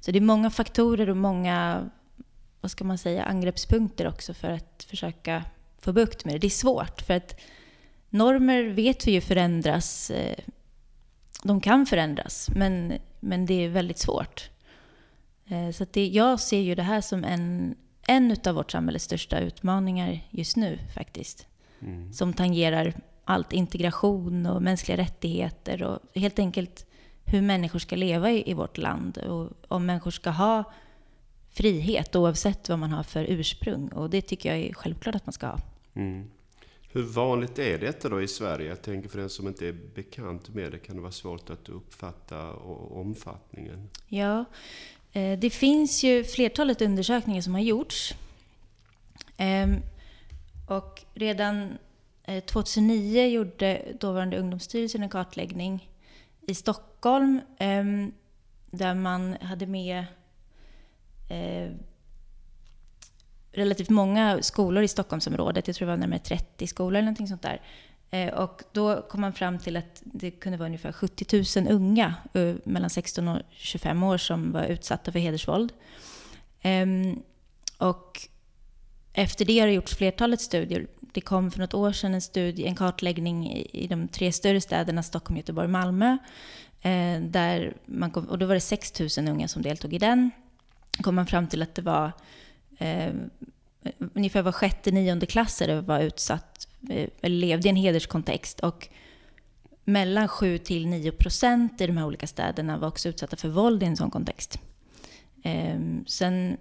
Så 0.00 0.10
det 0.10 0.18
är 0.18 0.20
många 0.20 0.50
faktorer 0.50 1.10
och 1.10 1.16
många, 1.16 1.90
vad 2.60 2.70
ska 2.70 2.84
man 2.84 2.98
säga, 2.98 3.24
angreppspunkter 3.24 4.08
också 4.08 4.34
för 4.34 4.50
att 4.50 4.86
försöka 4.88 5.44
få 5.78 5.92
bukt 5.92 6.24
med 6.24 6.34
det. 6.34 6.38
Det 6.38 6.46
är 6.46 6.50
svårt 6.50 7.00
för 7.00 7.14
att 7.14 7.40
normer 8.10 8.64
vet 8.64 9.06
vi 9.06 9.12
ju 9.12 9.20
förändras. 9.20 10.10
Eh, 10.10 10.38
de 11.42 11.60
kan 11.60 11.86
förändras, 11.86 12.50
men, 12.54 12.92
men 13.20 13.46
det 13.46 13.64
är 13.64 13.68
väldigt 13.68 13.98
svårt. 13.98 14.50
Eh, 15.46 15.70
så 15.70 15.86
det, 15.90 16.06
jag 16.06 16.40
ser 16.40 16.60
ju 16.60 16.74
det 16.74 16.82
här 16.82 17.00
som 17.00 17.24
en, 17.24 17.74
en 18.06 18.36
av 18.46 18.54
vårt 18.54 18.70
samhälles 18.70 19.02
största 19.02 19.40
utmaningar 19.40 20.20
just 20.30 20.56
nu 20.56 20.78
faktiskt. 20.94 21.46
Mm. 21.82 22.12
Som 22.12 22.32
tangerar 22.32 22.94
allt 23.24 23.52
integration 23.52 24.46
och 24.46 24.62
mänskliga 24.62 24.96
rättigheter 24.96 25.82
och 25.82 25.98
helt 26.14 26.38
enkelt 26.38 26.86
hur 27.24 27.42
människor 27.42 27.78
ska 27.78 27.96
leva 27.96 28.30
i, 28.30 28.50
i 28.50 28.54
vårt 28.54 28.78
land 28.78 29.18
och 29.18 29.52
om 29.68 29.86
människor 29.86 30.10
ska 30.10 30.30
ha 30.30 30.64
frihet 31.50 32.16
oavsett 32.16 32.68
vad 32.68 32.78
man 32.78 32.92
har 32.92 33.02
för 33.02 33.24
ursprung. 33.28 33.88
Och 33.88 34.10
det 34.10 34.20
tycker 34.22 34.48
jag 34.48 34.58
är 34.58 34.74
självklart 34.74 35.14
att 35.14 35.26
man 35.26 35.32
ska 35.32 35.46
ha. 35.46 35.58
Mm. 35.94 36.30
Hur 36.92 37.02
vanligt 37.02 37.58
är 37.58 37.78
detta 37.78 38.08
då 38.08 38.22
i 38.22 38.28
Sverige? 38.28 38.68
Jag 38.68 38.82
tänker 38.82 39.08
för 39.08 39.18
den 39.18 39.30
som 39.30 39.48
inte 39.48 39.66
är 39.66 39.72
bekant 39.94 40.48
med 40.48 40.72
det 40.72 40.78
kan 40.78 40.96
det 40.96 41.02
vara 41.02 41.12
svårt 41.12 41.50
att 41.50 41.68
uppfatta 41.68 42.52
omfattningen. 42.90 43.90
Ja, 44.08 44.44
eh, 45.12 45.38
det 45.38 45.50
finns 45.50 46.02
ju 46.02 46.24
flertalet 46.24 46.82
undersökningar 46.82 47.42
som 47.42 47.54
har 47.54 47.60
gjorts. 47.60 48.14
Ehm, 49.36 49.76
och 50.68 51.04
redan 51.14 51.78
eh, 52.24 52.44
2009 52.44 53.26
gjorde 53.26 53.82
dåvarande 54.00 54.38
Ungdomsstyrelsen 54.38 55.02
en 55.02 55.08
kartläggning 55.08 55.90
i 56.40 56.54
Stockholm 56.54 57.40
ehm, 57.58 58.12
där 58.70 58.94
man 58.94 59.36
hade 59.40 59.66
med 59.66 60.04
eh, 61.28 61.70
relativt 63.52 63.88
många 63.88 64.42
skolor 64.42 64.82
i 64.82 64.88
Stockholmsområdet. 64.88 65.66
Jag 65.66 65.76
tror 65.76 65.86
det 65.86 65.92
var 65.92 65.96
närmare 65.96 66.18
30 66.18 66.66
skolor 66.66 66.92
eller 66.92 67.02
någonting 67.02 67.28
sånt 67.28 67.42
där. 67.42 67.62
Eh, 68.10 68.34
och 68.34 68.62
då 68.72 69.02
kom 69.02 69.20
man 69.20 69.32
fram 69.32 69.58
till 69.58 69.76
att 69.76 70.02
det 70.04 70.30
kunde 70.30 70.58
vara 70.58 70.66
ungefär 70.66 70.92
70 70.92 71.60
000 71.60 71.72
unga 71.72 72.14
eh, 72.32 72.54
mellan 72.64 72.90
16 72.90 73.28
och 73.28 73.42
25 73.50 74.02
år 74.02 74.18
som 74.18 74.52
var 74.52 74.64
utsatta 74.64 75.12
för 75.12 75.18
hedersvåld. 75.18 75.72
Ehm, 76.62 77.22
och 77.78 78.28
efter 79.12 79.44
det 79.44 79.60
har 79.60 79.66
det 79.66 79.72
gjorts 79.72 79.94
flertalet 79.94 80.40
studier 80.40 80.86
det 81.12 81.20
kom 81.20 81.50
för 81.50 81.58
något 81.58 81.74
år 81.74 81.92
sedan 81.92 82.14
en 82.14 82.20
studie, 82.20 82.66
en 82.66 82.74
kartläggning 82.74 83.52
i, 83.52 83.86
de 83.86 84.08
tre 84.08 84.32
större 84.32 84.60
städerna 84.60 85.02
Stockholm, 85.02 85.36
Göteborg 85.36 85.64
och 85.64 85.70
Malmö. 85.70 86.18
Eh, 86.82 87.20
där 87.20 87.76
man 87.86 88.10
kom, 88.10 88.24
och 88.24 88.38
då 88.38 88.46
var 88.46 88.54
det 88.54 88.60
6 88.60 89.00
000 89.00 89.28
unga 89.28 89.48
som 89.48 89.62
deltog 89.62 89.94
i 89.94 89.98
den. 89.98 90.30
Då 90.98 91.02
kom 91.02 91.14
man 91.14 91.26
fram 91.26 91.46
till 91.46 91.62
att 91.62 91.74
det 91.74 91.82
var 91.82 92.12
eh, 92.80 93.12
ungefär 94.14 94.42
var 94.42 94.52
sjätte 94.52 94.90
nionde 94.90 95.26
klassare 95.26 95.80
var 95.80 96.00
utsatt, 96.00 96.68
eh, 96.90 97.08
eller 97.22 97.36
levde 97.36 97.68
i 97.68 97.70
en 97.70 97.76
hederskontext. 97.76 98.60
Och 98.60 98.88
mellan 99.84 100.28
7 100.28 100.58
till 100.58 100.86
9 100.86 101.12
procent 101.12 101.80
i 101.80 101.86
de 101.86 101.96
här 101.96 102.06
olika 102.06 102.26
städerna 102.26 102.78
var 102.78 102.88
också 102.88 103.08
utsatta 103.08 103.36
för 103.36 103.48
våld 103.48 103.82
i 103.82 103.86
en 103.86 103.96
sån 103.96 104.10
kontext. 104.10 104.58
Eh, 105.42 105.78
sen, 106.06 106.56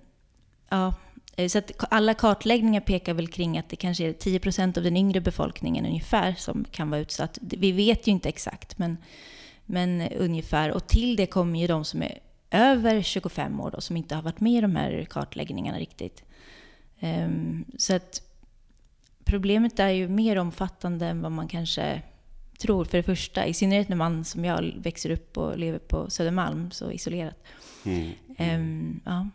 ja, 0.69 0.93
eh, 1.35 1.47
så 1.47 1.57
att 1.57 1.71
alla 1.89 2.13
kartläggningar 2.13 2.81
pekar 2.81 3.13
väl 3.13 3.27
kring 3.27 3.57
att 3.57 3.69
det 3.69 3.75
kanske 3.75 4.03
är 4.03 4.13
10% 4.13 4.77
av 4.77 4.83
den 4.83 4.97
yngre 4.97 5.21
befolkningen 5.21 5.85
ungefär 5.85 6.35
som 6.37 6.65
kan 6.71 6.89
vara 6.89 7.01
utsatt. 7.01 7.37
Vi 7.41 7.71
vet 7.71 8.07
ju 8.07 8.11
inte 8.11 8.29
exakt, 8.29 8.77
men, 8.77 8.97
men 9.65 10.01
ungefär. 10.01 10.71
Och 10.71 10.87
till 10.87 11.15
det 11.15 11.25
kommer 11.25 11.59
ju 11.59 11.67
de 11.67 11.85
som 11.85 12.01
är 12.01 12.19
över 12.51 13.01
25 13.01 13.59
år 13.59 13.71
då, 13.71 13.81
som 13.81 13.97
inte 13.97 14.15
har 14.15 14.21
varit 14.21 14.39
med 14.39 14.53
i 14.53 14.61
de 14.61 14.75
här 14.75 15.05
kartläggningarna 15.09 15.79
riktigt. 15.79 16.23
Um, 16.99 17.65
så 17.77 17.95
att 17.95 18.21
problemet 19.23 19.79
är 19.79 19.89
ju 19.89 20.07
mer 20.07 20.35
omfattande 20.35 21.05
än 21.05 21.21
vad 21.21 21.31
man 21.31 21.47
kanske 21.47 22.01
tror 22.59 22.85
för 22.85 22.97
det 22.97 23.03
första. 23.03 23.45
I 23.45 23.53
synnerhet 23.53 23.89
när 23.89 23.95
man 23.95 24.25
som 24.25 24.45
jag 24.45 24.73
växer 24.77 25.09
upp 25.09 25.37
och 25.37 25.57
lever 25.57 25.79
på 25.79 26.09
Södermalm 26.09 26.71
så 26.71 26.91
isolerat. 26.91 27.43
Mm. 27.85 28.11
Um, 28.37 28.99
ja. 29.05 29.29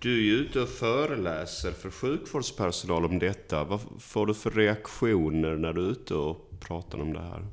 Du 0.00 0.18
är 0.18 0.22
ju 0.22 0.32
ute 0.32 0.60
och 0.60 0.68
föreläser 0.68 1.72
för 1.72 1.90
sjukvårdspersonal 1.90 3.04
om 3.04 3.18
detta. 3.18 3.64
Vad 3.64 3.80
får 3.98 4.26
du 4.26 4.34
för 4.34 4.50
reaktioner 4.50 5.56
när 5.56 5.72
du 5.72 5.86
är 5.86 5.90
ute 5.90 6.14
och 6.14 6.60
pratar 6.60 7.00
om 7.00 7.12
det 7.12 7.20
här? 7.22 7.46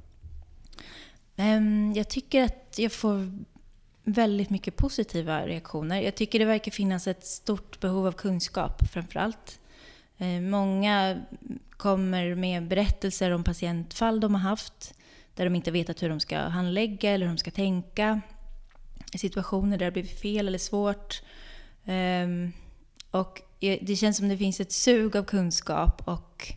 Ehm, 1.36 1.94
jag 1.96 2.10
tycker 2.10 2.44
att 2.44 2.76
jag 2.78 2.92
får 2.92 3.32
väldigt 4.04 4.50
mycket 4.50 4.76
positiva 4.76 5.48
reaktioner. 5.48 6.02
Jag 6.02 6.16
tycker 6.16 6.40
det 6.40 6.46
verkar 6.46 6.72
finnas 6.72 7.08
ett 7.08 7.26
stort 7.26 7.80
behov 7.80 8.08
av 8.08 8.12
kunskap 8.12 8.92
framför 8.94 9.20
allt. 9.20 9.60
Eh, 10.18 10.42
många 10.42 11.22
kommer 11.72 12.36
med 12.36 12.68
berättelser 12.68 13.32
om 13.32 13.44
patientfall 13.44 14.20
de 14.20 14.34
har 14.34 14.42
haft 14.42 14.94
där 15.36 15.44
de 15.44 15.56
inte 15.56 15.72
vetat 15.72 16.04
hur 16.04 16.10
de 16.10 16.20
ska 16.20 16.38
handlägga 16.38 17.12
eller 17.12 17.26
hur 17.26 17.34
de 17.34 17.38
ska 17.38 17.52
tänka. 17.52 18.22
Situationer 19.16 19.78
där 19.78 19.86
det 19.86 19.92
blivit 19.92 20.20
fel 20.20 20.48
eller 20.48 20.58
svårt. 20.58 21.22
Ehm, 21.86 22.52
och 23.12 23.42
det 23.60 24.00
känns 24.00 24.18
som 24.18 24.30
det 24.30 24.38
finns 24.38 24.60
ett 24.60 24.72
sug 24.72 25.16
av 25.16 25.24
kunskap 25.24 26.08
och 26.08 26.54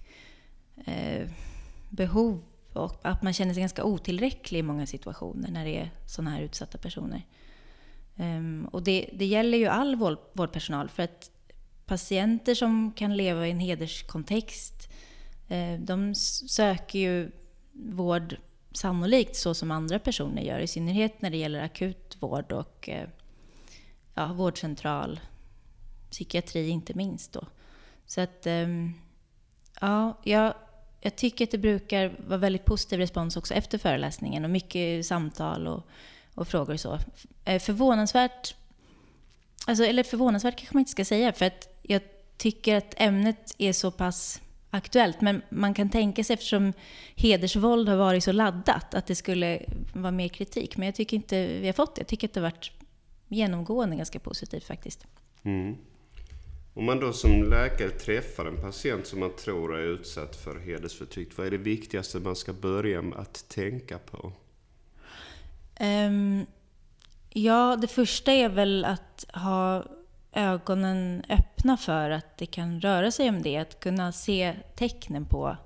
eh, 0.84 1.28
behov 1.90 2.42
och 2.76 3.00
att 3.02 3.22
man 3.22 3.32
känner 3.32 3.54
sig 3.54 3.60
ganska 3.60 3.84
otillräcklig 3.84 4.58
i 4.58 4.62
många 4.62 4.86
situationer 4.86 5.50
när 5.50 5.64
det 5.64 5.78
är 5.78 5.90
sådana 6.06 6.30
här 6.30 6.42
utsatta 6.42 6.78
personer. 6.78 7.22
Um, 8.16 8.68
och 8.72 8.82
det, 8.82 9.10
det 9.12 9.24
gäller 9.24 9.58
ju 9.58 9.66
all 9.66 9.96
vård, 9.96 10.18
vårdpersonal 10.32 10.88
för 10.88 11.02
att 11.02 11.30
patienter 11.86 12.54
som 12.54 12.92
kan 12.92 13.16
leva 13.16 13.46
i 13.46 13.50
en 13.50 13.60
hederskontext 13.60 14.88
uh, 15.50 15.80
de 15.80 16.14
söker 16.14 16.98
ju 16.98 17.30
vård 17.72 18.36
sannolikt 18.72 19.36
så 19.36 19.54
som 19.54 19.70
andra 19.70 19.98
personer 19.98 20.42
gör, 20.42 20.58
i 20.58 20.66
synnerhet 20.66 21.22
när 21.22 21.30
det 21.30 21.36
gäller 21.36 21.60
akut 21.60 22.16
vård 22.20 22.52
och 22.52 22.88
uh, 22.92 23.08
ja, 24.14 24.32
vårdcentral, 24.32 25.20
psykiatri 26.10 26.68
inte 26.68 26.94
minst 26.94 27.32
då. 27.32 27.46
Så 28.06 28.20
att, 28.20 28.46
ehm, 28.46 28.94
ja, 29.80 30.18
jag, 30.24 30.54
jag 31.06 31.16
tycker 31.16 31.44
att 31.44 31.50
det 31.50 31.58
brukar 31.58 32.16
vara 32.26 32.38
väldigt 32.38 32.64
positiv 32.64 32.98
respons 32.98 33.36
också 33.36 33.54
efter 33.54 33.78
föreläsningen 33.78 34.44
och 34.44 34.50
mycket 34.50 35.06
samtal 35.06 35.66
och, 35.66 35.86
och 36.34 36.48
frågor 36.48 36.74
och 36.74 36.80
så. 36.80 36.98
Eh, 37.44 37.60
förvånansvärt, 37.60 38.54
alltså, 39.66 39.84
eller 39.84 40.02
förvånansvärt 40.02 40.56
kanske 40.56 40.74
man 40.74 40.80
inte 40.80 40.90
ska 40.90 41.04
säga, 41.04 41.32
för 41.32 41.46
att 41.46 41.78
jag 41.82 42.02
tycker 42.36 42.76
att 42.76 42.94
ämnet 42.96 43.54
är 43.58 43.72
så 43.72 43.90
pass 43.90 44.40
aktuellt. 44.70 45.20
Men 45.20 45.42
man 45.48 45.74
kan 45.74 45.90
tänka 45.90 46.24
sig, 46.24 46.34
eftersom 46.34 46.72
hedersvåld 47.14 47.88
har 47.88 47.96
varit 47.96 48.24
så 48.24 48.32
laddat, 48.32 48.94
att 48.94 49.06
det 49.06 49.14
skulle 49.14 49.62
vara 49.92 50.10
mer 50.10 50.28
kritik. 50.28 50.76
Men 50.76 50.86
jag 50.86 50.94
tycker 50.94 51.16
inte 51.16 51.46
vi 51.46 51.66
har 51.66 51.72
fått 51.72 51.94
det. 51.94 52.00
Jag 52.00 52.08
tycker 52.08 52.28
att 52.28 52.34
det 52.34 52.40
har 52.40 52.50
varit 52.50 52.70
genomgående 53.28 53.96
ganska 53.96 54.18
positivt 54.18 54.64
faktiskt. 54.64 55.06
Mm. 55.42 55.76
Om 56.76 56.84
man 56.84 57.00
då 57.00 57.12
som 57.12 57.42
läkare 57.42 57.90
träffar 57.90 58.46
en 58.46 58.56
patient 58.56 59.06
som 59.06 59.20
man 59.20 59.36
tror 59.36 59.76
är 59.76 59.82
utsatt 59.82 60.36
för 60.36 60.60
hedersförtryck, 60.60 61.36
vad 61.36 61.46
är 61.46 61.50
det 61.50 61.56
viktigaste 61.56 62.20
man 62.20 62.36
ska 62.36 62.52
börja 62.52 63.02
med 63.02 63.18
att 63.18 63.48
tänka 63.48 63.98
på? 63.98 64.32
Um, 65.80 66.46
ja, 67.30 67.76
det 67.80 67.86
första 67.86 68.32
är 68.32 68.48
väl 68.48 68.84
att 68.84 69.26
ha 69.32 69.84
ögonen 70.32 71.22
öppna 71.28 71.76
för 71.76 72.10
att 72.10 72.38
det 72.38 72.46
kan 72.46 72.80
röra 72.80 73.10
sig 73.10 73.28
om 73.28 73.42
det. 73.42 73.56
Att 73.56 73.80
kunna 73.80 74.12
se 74.12 74.54
tecknen 74.74 75.26
på 75.26 75.56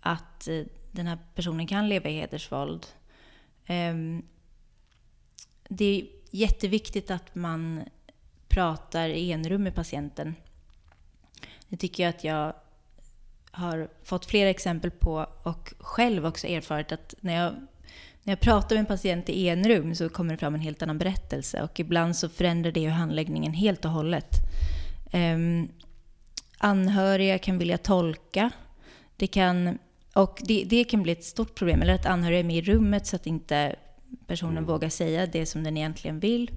att 0.00 0.48
eh, 0.48 0.64
den 0.92 1.06
här 1.06 1.18
personen 1.34 1.66
kan 1.66 1.88
leva 1.88 2.08
i 2.08 2.20
hedersvåld. 2.20 2.86
Um, 3.68 4.22
det 5.68 6.06
jätteviktigt 6.30 7.10
att 7.10 7.34
man 7.34 7.84
pratar 8.54 9.08
i 9.08 9.32
enrum 9.32 9.62
med 9.62 9.74
patienten. 9.74 10.34
Det 11.68 11.76
tycker 11.76 12.02
jag 12.02 12.10
att 12.10 12.24
jag 12.24 12.52
har 13.50 13.88
fått 14.04 14.26
flera 14.26 14.50
exempel 14.50 14.90
på 14.90 15.26
och 15.42 15.74
själv 15.78 16.26
också 16.26 16.46
erfarit 16.46 16.92
att 16.92 17.14
när 17.20 17.34
jag, 17.34 17.54
när 18.22 18.32
jag 18.32 18.40
pratar 18.40 18.76
med 18.76 18.80
en 18.80 18.86
patient 18.86 19.28
i 19.28 19.48
enrum 19.48 19.94
så 19.94 20.08
kommer 20.08 20.34
det 20.34 20.38
fram 20.38 20.54
en 20.54 20.60
helt 20.60 20.82
annan 20.82 20.98
berättelse 20.98 21.62
och 21.62 21.80
ibland 21.80 22.16
så 22.16 22.28
förändrar 22.28 22.72
det 22.72 22.80
ju 22.80 22.88
handläggningen 22.88 23.52
helt 23.52 23.84
och 23.84 23.90
hållet. 23.90 24.30
Um, 25.12 25.68
anhöriga 26.58 27.38
kan 27.38 27.58
vilja 27.58 27.78
tolka. 27.78 28.50
Det 29.16 29.26
kan, 29.26 29.78
och 30.12 30.38
det, 30.42 30.64
det 30.64 30.84
kan 30.84 31.02
bli 31.02 31.12
ett 31.12 31.24
stort 31.24 31.54
problem. 31.54 31.82
Eller 31.82 31.94
att 31.94 32.06
anhöriga 32.06 32.40
är 32.40 32.44
med 32.44 32.56
i 32.56 32.72
rummet 32.72 33.06
så 33.06 33.16
att 33.16 33.26
inte 33.26 33.76
personen 34.26 34.56
mm. 34.58 34.64
vågar 34.64 34.88
säga 34.88 35.26
det 35.26 35.46
som 35.46 35.64
den 35.64 35.76
egentligen 35.76 36.20
vill. 36.20 36.50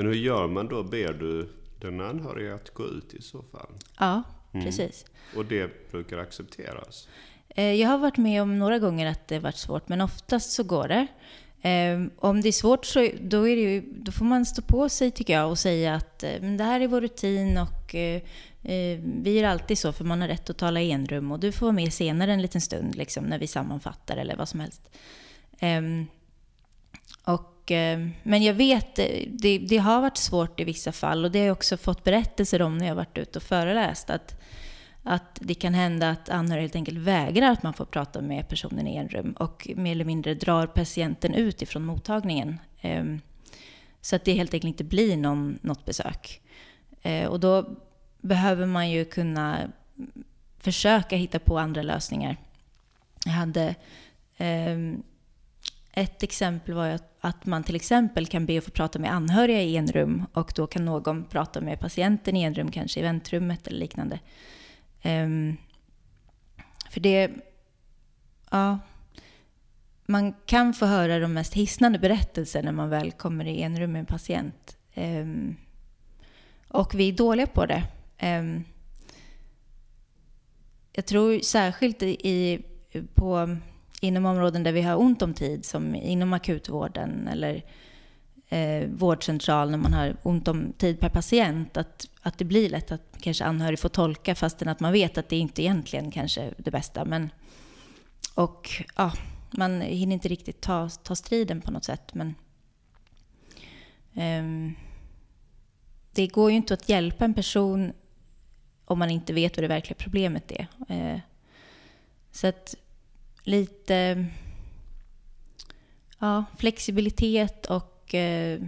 Men 0.00 0.06
hur 0.06 0.14
gör 0.14 0.48
man 0.48 0.68
då? 0.68 0.82
Ber 0.82 1.12
du 1.12 1.48
den 1.80 2.00
anhöriga 2.00 2.54
att 2.54 2.70
gå 2.74 2.86
ut 2.86 3.14
i 3.14 3.22
så 3.22 3.42
fall? 3.42 3.70
Ja, 3.98 4.22
mm. 4.52 4.66
precis. 4.66 5.04
Och 5.36 5.44
det 5.44 5.90
brukar 5.90 6.18
accepteras? 6.18 7.08
Eh, 7.48 7.72
jag 7.72 7.88
har 7.88 7.98
varit 7.98 8.16
med 8.16 8.42
om 8.42 8.58
några 8.58 8.78
gånger 8.78 9.06
att 9.06 9.28
det 9.28 9.38
varit 9.38 9.56
svårt, 9.56 9.88
men 9.88 10.00
oftast 10.00 10.52
så 10.52 10.62
går 10.62 10.88
det. 10.88 11.06
Eh, 11.68 12.00
om 12.16 12.40
det 12.40 12.48
är 12.48 12.52
svårt 12.52 12.86
så 12.86 13.08
då, 13.20 13.48
är 13.48 13.56
det 13.56 13.62
ju, 13.62 13.80
då 13.80 14.12
får 14.12 14.24
man 14.24 14.46
stå 14.46 14.62
på 14.62 14.88
sig 14.88 15.10
tycker 15.10 15.32
jag 15.32 15.50
och 15.50 15.58
säga 15.58 15.94
att 15.94 16.22
eh, 16.22 16.42
det 16.42 16.64
här 16.64 16.80
är 16.80 16.88
vår 16.88 17.00
rutin 17.00 17.58
och 17.58 17.94
vi 19.22 19.38
är 19.38 19.44
alltid 19.44 19.78
så 19.78 19.92
för 19.92 20.04
man 20.04 20.20
har 20.20 20.28
rätt 20.28 20.50
att 20.50 20.58
tala 20.58 20.80
i 20.80 20.90
enrum 20.90 21.32
och 21.32 21.40
du 21.40 21.52
får 21.52 21.66
vara 21.66 21.72
med 21.72 21.92
senare 21.92 22.32
en 22.32 22.42
liten 22.42 22.60
stund 22.60 22.94
liksom, 22.94 23.24
när 23.24 23.38
vi 23.38 23.46
sammanfattar 23.46 24.16
eller 24.16 24.36
vad 24.36 24.48
som 24.48 24.60
helst. 24.60 24.82
Ehm, 25.58 26.06
och, 27.70 27.98
men 28.22 28.42
jag 28.42 28.54
vet, 28.54 28.98
eh, 28.98 29.06
det, 29.28 29.58
det 29.58 29.76
har 29.76 30.00
varit 30.00 30.16
svårt 30.16 30.60
i 30.60 30.64
vissa 30.64 30.92
fall 30.92 31.24
och 31.24 31.30
det 31.30 31.38
har 31.38 31.46
jag 31.46 31.56
också 31.56 31.76
fått 31.76 32.04
berättelser 32.04 32.62
om 32.62 32.78
när 32.78 32.86
jag 32.86 32.94
varit 32.94 33.18
ute 33.18 33.38
och 33.38 33.42
föreläst. 33.42 34.10
Att, 34.10 34.40
att 35.02 35.38
det 35.40 35.54
kan 35.54 35.74
hända 35.74 36.10
att 36.10 36.28
anhöriga 36.28 36.62
helt 36.62 36.76
enkelt 36.76 36.98
vägrar 36.98 37.50
att 37.50 37.62
man 37.62 37.74
får 37.74 37.84
prata 37.84 38.20
med 38.20 38.48
personen 38.48 38.86
i 38.86 38.96
en 38.96 39.08
rum 39.08 39.32
och 39.32 39.68
mer 39.76 39.92
eller 39.92 40.04
mindre 40.04 40.34
drar 40.34 40.66
patienten 40.66 41.34
ut 41.34 41.62
ifrån 41.62 41.84
mottagningen. 41.84 42.58
Eh, 42.80 43.04
så 44.00 44.16
att 44.16 44.24
det 44.24 44.32
helt 44.32 44.54
enkelt 44.54 44.68
inte 44.68 44.84
blir 44.84 45.16
någon, 45.16 45.58
något 45.62 45.84
besök. 45.84 46.40
Och 47.28 47.40
då 47.40 47.76
behöver 48.20 48.66
man 48.66 48.90
ju 48.90 49.04
kunna 49.04 49.58
försöka 50.58 51.16
hitta 51.16 51.38
på 51.38 51.58
andra 51.58 51.82
lösningar. 51.82 52.36
Jag 53.24 53.32
hade 53.32 53.74
ehm, 54.36 55.02
ett 55.92 56.22
exempel 56.22 56.74
var 56.74 56.88
att 56.88 57.09
att 57.20 57.46
man 57.46 57.64
till 57.64 57.76
exempel 57.76 58.26
kan 58.26 58.46
be 58.46 58.58
att 58.58 58.64
få 58.64 58.70
prata 58.70 58.98
med 58.98 59.12
anhöriga 59.12 59.62
i 59.62 59.76
en 59.76 59.86
rum 59.86 60.26
och 60.32 60.52
då 60.56 60.66
kan 60.66 60.84
någon 60.84 61.24
prata 61.24 61.60
med 61.60 61.80
patienten 61.80 62.36
i 62.36 62.42
en 62.42 62.54
rum, 62.54 62.70
kanske 62.70 63.00
i 63.00 63.02
väntrummet 63.02 63.66
eller 63.66 63.78
liknande. 63.78 64.20
Um, 65.04 65.56
för 66.90 67.00
det... 67.00 67.30
Ja. 68.50 68.78
Man 70.06 70.32
kan 70.46 70.74
få 70.74 70.86
höra 70.86 71.18
de 71.18 71.32
mest 71.32 71.54
hisnande 71.54 71.98
berättelser 71.98 72.62
när 72.62 72.72
man 72.72 72.88
väl 72.88 73.12
kommer 73.12 73.44
i 73.44 73.62
en 73.62 73.80
rum 73.80 73.92
med 73.92 74.00
en 74.00 74.06
patient. 74.06 74.76
Um, 74.94 75.56
och 76.68 76.94
vi 76.94 77.08
är 77.08 77.12
dåliga 77.12 77.46
på 77.46 77.66
det. 77.66 77.82
Um, 78.22 78.64
jag 80.92 81.06
tror 81.06 81.40
särskilt 81.40 82.02
i, 82.02 82.62
på, 83.14 83.56
inom 84.00 84.26
områden 84.26 84.62
där 84.62 84.72
vi 84.72 84.82
har 84.82 84.96
ont 84.96 85.22
om 85.22 85.34
tid, 85.34 85.64
som 85.64 85.94
inom 85.94 86.32
akutvården 86.32 87.28
eller 87.28 87.64
eh, 88.48 88.88
vårdcentral 88.88 89.70
när 89.70 89.78
man 89.78 89.92
har 89.92 90.16
ont 90.22 90.48
om 90.48 90.72
tid 90.78 91.00
per 91.00 91.08
patient, 91.08 91.76
att, 91.76 92.08
att 92.22 92.38
det 92.38 92.44
blir 92.44 92.70
lätt 92.70 92.92
att 92.92 93.16
kanske 93.20 93.44
anhörig 93.44 93.78
får 93.78 93.88
tolka 93.88 94.34
fastän 94.34 94.68
att 94.68 94.80
man 94.80 94.92
vet 94.92 95.18
att 95.18 95.28
det 95.28 95.36
inte 95.36 95.62
egentligen 95.62 96.10
kanske 96.10 96.42
är 96.42 96.54
det 96.58 96.70
bästa. 96.70 97.04
Men, 97.04 97.30
och 98.34 98.68
ja, 98.96 99.12
man 99.50 99.80
hinner 99.80 100.14
inte 100.14 100.28
riktigt 100.28 100.60
ta, 100.60 100.88
ta 100.88 101.14
striden 101.14 101.60
på 101.60 101.70
något 101.70 101.84
sätt. 101.84 102.14
Men, 102.14 102.34
eh, 104.14 104.72
det 106.12 106.26
går 106.26 106.50
ju 106.50 106.56
inte 106.56 106.74
att 106.74 106.88
hjälpa 106.88 107.24
en 107.24 107.34
person 107.34 107.92
om 108.84 108.98
man 108.98 109.10
inte 109.10 109.32
vet 109.32 109.56
vad 109.56 109.64
det 109.64 109.68
verkliga 109.68 109.96
problemet 109.98 110.52
är. 110.52 110.66
Eh, 110.88 111.20
så 112.32 112.46
att 112.46 112.74
lite 113.50 114.26
ja, 116.18 116.44
flexibilitet 116.58 117.66
och 117.66 118.14
eh, 118.14 118.60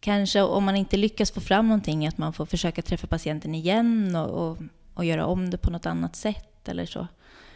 kanske 0.00 0.42
om 0.42 0.64
man 0.64 0.76
inte 0.76 0.96
lyckas 0.96 1.30
få 1.30 1.40
fram 1.40 1.68
någonting, 1.68 2.06
att 2.06 2.18
man 2.18 2.32
får 2.32 2.46
försöka 2.46 2.82
träffa 2.82 3.06
patienten 3.06 3.54
igen 3.54 4.16
och, 4.16 4.50
och, 4.50 4.58
och 4.94 5.04
göra 5.04 5.26
om 5.26 5.50
det 5.50 5.58
på 5.58 5.70
något 5.70 5.86
annat 5.86 6.16
sätt 6.16 6.68
eller 6.68 6.86
så. 6.86 7.06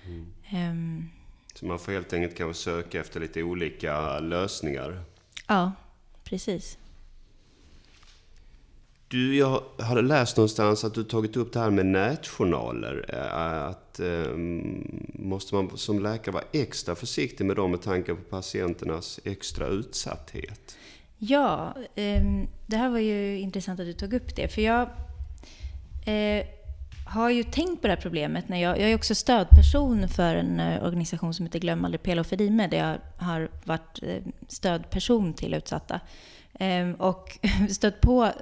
Mm. 0.04 0.70
Um, 0.70 1.10
så 1.54 1.66
man 1.66 1.78
får 1.78 1.92
helt 1.92 2.12
enkelt 2.12 2.36
kanske 2.36 2.62
söka 2.62 3.00
efter 3.00 3.20
lite 3.20 3.42
olika 3.42 4.20
lösningar? 4.20 5.04
Ja, 5.46 5.72
precis. 6.24 6.78
Du, 9.14 9.36
jag 9.36 9.62
hade 9.78 10.02
läst 10.02 10.36
någonstans 10.36 10.84
att 10.84 10.94
du 10.94 11.04
tagit 11.04 11.36
upp 11.36 11.52
det 11.52 11.60
här 11.60 11.70
med 11.70 11.86
nätjournaler. 11.86 13.04
Eh, 13.08 13.64
att 13.64 14.00
eh, 14.00 14.36
måste 15.14 15.54
man 15.54 15.76
som 15.76 16.02
läkare 16.02 16.32
vara 16.32 16.44
extra 16.52 16.94
försiktig 16.94 17.44
med 17.44 17.56
dem 17.56 17.70
med 17.70 17.82
tanke 17.82 18.14
på 18.14 18.22
patienternas 18.22 19.20
extra 19.24 19.66
utsatthet? 19.66 20.76
Ja, 21.18 21.74
eh, 21.94 22.22
det 22.66 22.76
här 22.76 22.88
var 22.88 22.98
ju 22.98 23.38
intressant 23.38 23.80
att 23.80 23.86
du 23.86 23.92
tog 23.92 24.14
upp 24.14 24.36
det. 24.36 24.48
För 24.48 24.62
jag 24.62 24.82
eh, 26.06 26.46
har 27.06 27.30
ju 27.30 27.42
tänkt 27.42 27.82
på 27.82 27.86
det 27.86 27.94
här 27.94 28.02
problemet. 28.02 28.48
När 28.48 28.62
jag, 28.62 28.80
jag 28.80 28.90
är 28.90 28.94
också 28.94 29.14
stödperson 29.14 30.08
för 30.08 30.34
en 30.34 30.60
eh, 30.60 30.84
organisation 30.84 31.34
som 31.34 31.46
heter 31.46 31.58
Glöm 31.58 31.84
aldrig 31.84 32.02
Pela 32.02 32.20
och 32.20 32.26
Fedime, 32.26 32.66
där 32.66 32.78
jag 32.78 33.26
har 33.26 33.48
varit 33.64 34.02
eh, 34.02 34.22
stödperson 34.48 35.34
till 35.34 35.54
utsatta. 35.54 36.00
Ehm, 36.58 36.94
och 36.94 37.38
stött 37.70 38.00
på 38.00 38.32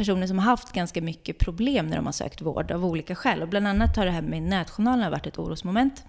personer 0.00 0.26
som 0.26 0.38
har 0.38 0.44
haft 0.44 0.72
ganska 0.72 1.02
mycket 1.02 1.38
problem 1.38 1.86
när 1.86 1.96
de 1.96 2.06
har 2.06 2.12
sökt 2.12 2.40
vård 2.40 2.70
av 2.70 2.84
olika 2.84 3.14
skäl. 3.14 3.42
Och 3.42 3.48
bland 3.48 3.68
annat 3.68 3.96
har 3.96 4.04
det 4.04 4.10
här 4.10 4.22
med 4.22 4.42
nätjournalerna 4.42 5.10
varit 5.10 5.26
ett 5.26 5.38
orosmoment. 5.38 6.04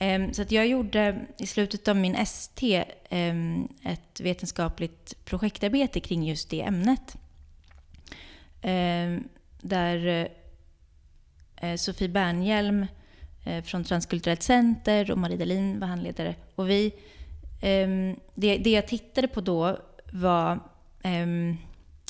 Ehm, 0.00 0.32
så 0.32 0.42
att 0.42 0.52
jag 0.52 0.66
gjorde 0.66 1.26
i 1.38 1.46
slutet 1.46 1.88
av 1.88 1.96
min 1.96 2.14
ST 2.14 2.84
ehm, 3.08 3.68
ett 3.84 4.20
vetenskapligt 4.20 5.24
projektarbete 5.24 6.00
kring 6.00 6.24
just 6.24 6.50
det 6.50 6.62
ämnet. 6.62 7.16
Ehm, 8.62 9.28
där 9.60 10.28
eh, 11.56 11.76
Sofie 11.76 12.08
Bernhjelm 12.08 12.86
eh, 13.44 13.64
från 13.64 13.84
Transkulturellt 13.84 14.42
Center 14.42 15.10
och 15.10 15.18
Marie 15.18 15.36
Dahlin 15.36 15.80
var 15.80 15.86
handledare. 15.86 16.34
Och 16.54 16.70
vi, 16.70 16.92
det, 18.34 18.56
det 18.56 18.70
jag 18.70 18.88
tittade 18.88 19.28
på 19.28 19.40
då 19.40 19.78
var 20.12 20.60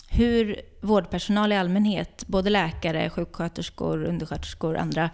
hur 0.09 0.61
vårdpersonal 0.81 1.53
i 1.53 1.57
allmänhet, 1.57 2.25
både 2.27 2.51
läkare, 2.51 3.11
sjuksköterskor, 3.11 4.05
undersköterskor 4.05 4.75
och 4.75 4.81
andra, 4.81 5.11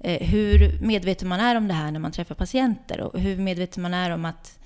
eh, 0.00 0.28
hur 0.28 0.78
medveten 0.80 1.28
man 1.28 1.40
är 1.40 1.56
om 1.56 1.68
det 1.68 1.74
här 1.74 1.90
när 1.90 2.00
man 2.00 2.12
träffar 2.12 2.34
patienter 2.34 3.00
och 3.00 3.20
hur 3.20 3.36
medveten 3.36 3.82
man 3.82 3.94
är 3.94 4.10
om 4.10 4.24
att 4.24 4.58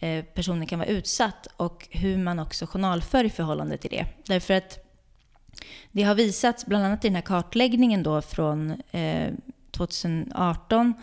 eh, 0.00 0.24
personen 0.24 0.66
kan 0.66 0.78
vara 0.78 0.88
utsatt 0.88 1.46
och 1.56 1.88
hur 1.90 2.16
man 2.16 2.38
också 2.38 2.66
journalför 2.66 3.24
i 3.24 3.30
förhållande 3.30 3.76
till 3.76 3.90
det. 3.90 4.06
Därför 4.26 4.54
att 4.54 4.78
det 5.92 6.02
har 6.02 6.14
visats, 6.14 6.66
bland 6.66 6.84
annat 6.84 7.04
i 7.04 7.08
den 7.08 7.14
här 7.14 7.22
kartläggningen 7.22 8.02
då 8.02 8.22
från 8.22 8.82
eh, 8.90 9.32
2018, 9.70 10.94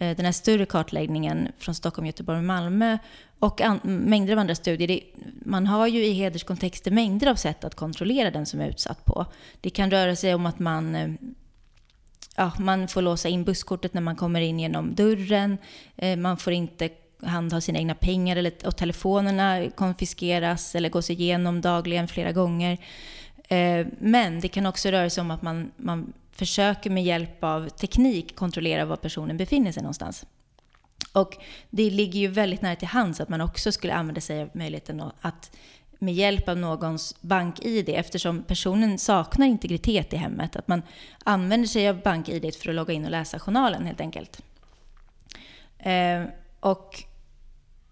eh, 0.00 0.16
den 0.16 0.24
här 0.24 0.32
större 0.32 0.66
kartläggningen 0.66 1.48
från 1.58 1.74
Stockholm, 1.74 2.06
Göteborg 2.06 2.38
och 2.38 2.44
Malmö 2.44 2.98
och 3.38 3.60
mängder 3.82 4.32
av 4.32 4.38
andra 4.38 4.54
studier. 4.54 4.88
Det, 4.88 5.00
man 5.44 5.66
har 5.66 5.86
ju 5.86 6.04
i 6.04 6.12
hederskontexter 6.12 6.90
mängder 6.90 7.26
av 7.26 7.34
sätt 7.34 7.64
att 7.64 7.74
kontrollera 7.74 8.30
den 8.30 8.46
som 8.46 8.60
är 8.60 8.68
utsatt 8.68 9.04
på. 9.04 9.26
Det 9.60 9.70
kan 9.70 9.90
röra 9.90 10.16
sig 10.16 10.34
om 10.34 10.46
att 10.46 10.58
man, 10.58 10.94
eh, 10.94 11.08
ja, 12.36 12.52
man 12.58 12.88
får 12.88 13.02
låsa 13.02 13.28
in 13.28 13.44
busskortet 13.44 13.94
när 13.94 14.00
man 14.00 14.16
kommer 14.16 14.40
in 14.40 14.60
genom 14.60 14.94
dörren. 14.94 15.58
Eh, 15.96 16.16
man 16.16 16.36
får 16.36 16.52
inte 16.52 16.88
handha 17.22 17.60
sina 17.60 17.78
egna 17.78 17.94
pengar 17.94 18.36
eller, 18.36 18.52
och 18.66 18.76
telefonerna 18.76 19.70
konfiskeras 19.70 20.74
eller 20.74 20.88
gås 20.88 21.10
igenom 21.10 21.60
dagligen 21.60 22.08
flera 22.08 22.32
gånger. 22.32 22.78
Eh, 23.48 23.86
men 23.98 24.40
det 24.40 24.48
kan 24.48 24.66
också 24.66 24.88
röra 24.88 25.10
sig 25.10 25.20
om 25.20 25.30
att 25.30 25.42
man, 25.42 25.72
man 25.76 26.12
försöker 26.32 26.90
med 26.90 27.04
hjälp 27.04 27.44
av 27.44 27.68
teknik 27.68 28.36
kontrollera 28.36 28.84
var 28.84 28.96
personen 28.96 29.36
befinner 29.36 29.72
sig 29.72 29.82
någonstans. 29.82 30.26
Och 31.20 31.36
det 31.70 31.90
ligger 31.90 32.20
ju 32.20 32.28
väldigt 32.28 32.62
nära 32.62 32.76
till 32.76 32.88
hands 32.88 33.20
att 33.20 33.28
man 33.28 33.40
också 33.40 33.72
skulle 33.72 33.94
använda 33.94 34.20
sig 34.20 34.42
av 34.42 34.50
möjligheten 34.52 35.02
att 35.20 35.50
med 35.98 36.14
hjälp 36.14 36.48
av 36.48 36.56
någons 36.56 37.16
bank-id, 37.20 37.88
eftersom 37.88 38.42
personen 38.42 38.98
saknar 38.98 39.46
integritet 39.46 40.12
i 40.12 40.16
hemmet, 40.16 40.56
att 40.56 40.68
man 40.68 40.82
använder 41.24 41.68
sig 41.68 41.88
av 41.88 42.02
bank-id 42.02 42.54
för 42.54 42.68
att 42.68 42.74
logga 42.74 42.94
in 42.94 43.04
och 43.04 43.10
läsa 43.10 43.38
journalen 43.38 43.86
helt 43.86 44.00
enkelt. 44.00 44.42
Eh, 45.78 46.22
och 46.60 47.02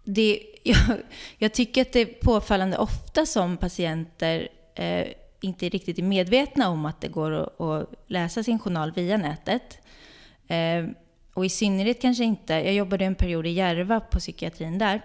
det, 0.04 0.42
jag, 0.62 0.98
jag, 1.38 1.52
tycker 1.52 1.82
att 1.82 1.92
det 1.92 2.00
är 2.00 2.06
påfallande 2.06 2.78
ofta 2.78 3.26
som 3.26 3.56
patienter 3.56 4.48
eh, 4.74 5.06
inte 5.40 5.68
riktigt 5.68 5.98
är 5.98 6.02
medvetna 6.02 6.68
om 6.68 6.86
att 6.86 7.00
det 7.00 7.08
går 7.08 7.32
att, 7.32 7.60
att 7.60 7.88
läsa 8.06 8.42
sin 8.42 8.58
journal 8.58 8.92
via 8.92 9.16
nätet. 9.16 9.78
Eh, 10.48 10.84
och 11.36 11.46
i 11.46 11.48
synnerhet 11.48 12.02
kanske 12.02 12.24
inte, 12.24 12.54
jag 12.54 12.74
jobbade 12.74 13.04
en 13.04 13.14
period 13.14 13.46
i 13.46 13.50
Järva 13.50 14.00
på 14.00 14.18
psykiatrin 14.18 14.78
där. 14.78 15.02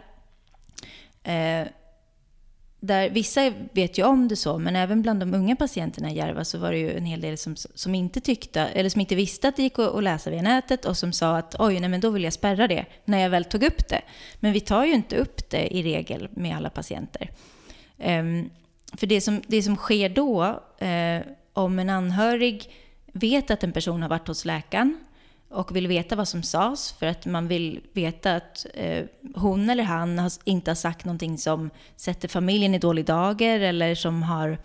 Eh, 1.24 1.68
där 2.80 3.10
vissa 3.10 3.54
vet 3.72 3.98
ju 3.98 4.04
om 4.04 4.28
det 4.28 4.36
så, 4.36 4.58
men 4.58 4.76
även 4.76 5.02
bland 5.02 5.20
de 5.20 5.34
unga 5.34 5.56
patienterna 5.56 6.12
i 6.12 6.16
Järva 6.16 6.46
så 6.46 6.58
var 6.58 6.72
det 6.72 6.78
ju 6.78 6.98
en 6.98 7.06
hel 7.06 7.22
del 7.22 7.38
som, 7.38 7.56
som 7.56 7.96
inte 7.96 8.22
tyckte, 8.22 8.62
eller 8.62 8.90
som 8.90 9.02
inte 9.02 9.16
visste 9.16 9.48
att 9.48 9.56
det 9.56 9.64
gick 9.64 9.80
att, 9.80 10.04
läsa 10.04 10.30
via 10.30 10.42
nätet 10.42 10.86
och 10.86 10.98
som 10.98 11.14
sa 11.14 11.38
att 11.38 11.56
oj, 11.60 11.80
nej 11.80 11.90
men 11.90 12.02
då 12.02 12.10
vill 12.10 12.24
jag 12.24 12.34
spärra 12.34 12.68
det, 12.68 12.86
när 13.06 13.20
jag 13.20 13.30
väl 13.30 13.46
tog 13.46 13.64
upp 13.64 13.88
det. 13.88 14.02
Men 14.40 14.54
vi 14.54 14.60
tar 14.60 14.86
ju 14.86 14.94
inte 14.94 15.16
upp 15.16 15.50
det 15.50 15.76
i 15.78 15.84
regel 15.84 16.30
med 16.32 16.58
alla 16.58 16.70
patienter. 16.70 17.32
Eh, 17.98 18.24
för 18.98 19.08
det 19.08 19.22
som, 19.22 19.42
det 19.48 19.64
som 19.64 19.76
sker 19.76 20.10
då, 20.10 20.62
eh, 20.78 21.22
om 21.54 21.80
en 21.80 21.90
anhörig 21.90 22.70
vet 23.14 23.52
att 23.52 23.64
en 23.64 23.72
person 23.72 24.02
har 24.02 24.10
varit 24.10 24.28
hos 24.28 24.46
läkaren 24.46 24.98
och 25.52 25.76
vill 25.76 25.88
veta 25.88 26.16
vad 26.16 26.28
som 26.28 26.44
sades 26.44 26.92
för 26.92 27.08
att 27.08 27.26
man 27.26 27.48
vill 27.48 27.82
veta 27.94 28.36
att 28.36 28.66
eh, 28.74 29.06
hon 29.36 29.70
eller 29.70 29.84
han 29.84 30.20
har, 30.20 30.32
inte 30.44 30.72
har 30.72 30.76
sagt 30.76 31.06
någonting 31.06 31.38
som 31.38 31.70
sätter 31.96 32.28
familjen 32.28 32.76
i 32.76 32.80
dålig 32.80 33.06
dager 33.06 33.60
eller 33.60 33.96
som 33.96 34.24
har 34.24 34.58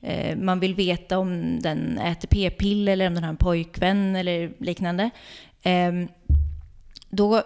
eh, 0.00 0.36
man 0.36 0.60
vill 0.60 0.74
veta 0.74 1.18
om 1.18 1.60
den 1.60 1.98
äter 1.98 2.28
p-piller 2.28 2.92
eller 2.92 3.06
om 3.06 3.14
den 3.14 3.24
har 3.24 3.30
en 3.30 3.36
pojkvän 3.36 4.16
eller 4.16 4.52
liknande. 4.58 5.10
Eh, 5.62 5.92
då, 7.10 7.42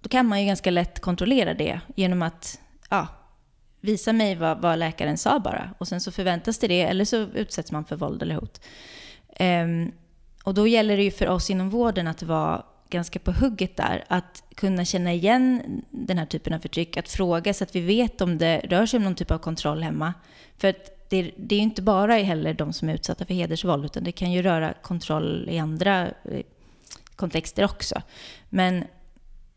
då 0.00 0.08
kan 0.08 0.26
man 0.26 0.40
ju 0.40 0.46
ganska 0.46 0.70
lätt 0.70 1.00
kontrollera 1.00 1.54
det 1.54 1.80
genom 1.96 2.22
att 2.22 2.60
ja, 2.90 3.06
visa 3.80 4.12
mig 4.12 4.34
vad, 4.34 4.60
vad 4.60 4.78
läkaren 4.78 5.18
sa 5.18 5.38
bara. 5.38 5.70
Och 5.78 5.88
sen 5.88 6.00
så 6.00 6.12
förväntas 6.12 6.58
det 6.58 6.68
det, 6.68 6.82
eller 6.82 7.04
så 7.04 7.16
utsätts 7.16 7.72
man 7.72 7.84
för 7.84 7.96
våld 7.96 8.22
eller 8.22 8.34
hot. 8.34 8.60
Ehm, 9.36 9.92
och 10.44 10.54
då 10.54 10.66
gäller 10.66 10.96
det 10.96 11.02
ju 11.02 11.10
för 11.10 11.28
oss 11.28 11.50
inom 11.50 11.70
vården 11.70 12.06
att 12.06 12.22
vara 12.22 12.62
ganska 12.90 13.18
på 13.18 13.32
hugget 13.32 13.76
där. 13.76 14.04
Att 14.08 14.42
kunna 14.54 14.84
känna 14.84 15.12
igen 15.12 15.62
den 15.90 16.18
här 16.18 16.26
typen 16.26 16.52
av 16.52 16.58
förtryck, 16.58 16.96
att 16.96 17.08
fråga 17.08 17.54
så 17.54 17.64
att 17.64 17.76
vi 17.76 17.80
vet 17.80 18.20
om 18.20 18.38
det 18.38 18.58
rör 18.58 18.86
sig 18.86 18.96
om 18.96 19.04
någon 19.04 19.14
typ 19.14 19.30
av 19.30 19.38
kontroll 19.38 19.82
hemma. 19.82 20.14
För 20.58 20.68
att 20.68 21.08
det, 21.08 21.30
det 21.36 21.54
är 21.54 21.58
ju 21.58 21.62
inte 21.62 21.82
bara 21.82 22.14
heller 22.14 22.54
de 22.54 22.72
som 22.72 22.88
är 22.88 22.94
utsatta 22.94 23.24
för 23.26 23.34
hedersvåld, 23.34 23.84
utan 23.84 24.04
det 24.04 24.12
kan 24.12 24.32
ju 24.32 24.42
röra 24.42 24.72
kontroll 24.72 25.48
i 25.50 25.58
andra 25.58 26.06
eh, 26.06 26.40
kontexter 27.16 27.64
också. 27.64 28.02
Men 28.48 28.84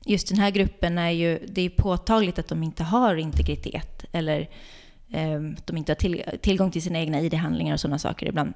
just 0.06 0.30
den 0.30 0.38
här 0.38 0.52
gruppen 0.52 0.98
är 0.98 1.10
ju, 1.10 1.46
det 1.48 1.62
är 1.62 1.70
påtagligt 1.70 2.40
att 2.40 2.48
de 2.48 2.64
inte 2.64 2.84
har 2.84 3.16
integritet 3.16 4.06
eller 4.12 4.40
eh, 5.12 5.42
de 5.66 5.78
inte 5.78 5.92
har 5.92 5.96
till, 5.96 6.24
tillgång 6.42 6.72
till 6.72 6.82
sina 6.82 7.00
egna 7.00 7.22
ID-handlingar 7.22 7.74
och 7.74 7.80
sådana 7.80 8.00
saker 8.00 8.28
ibland. 8.28 8.54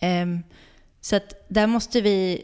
Eh, 0.00 0.26
så 1.00 1.16
att 1.16 1.46
där 1.48 1.66
måste 1.66 2.00
vi... 2.00 2.42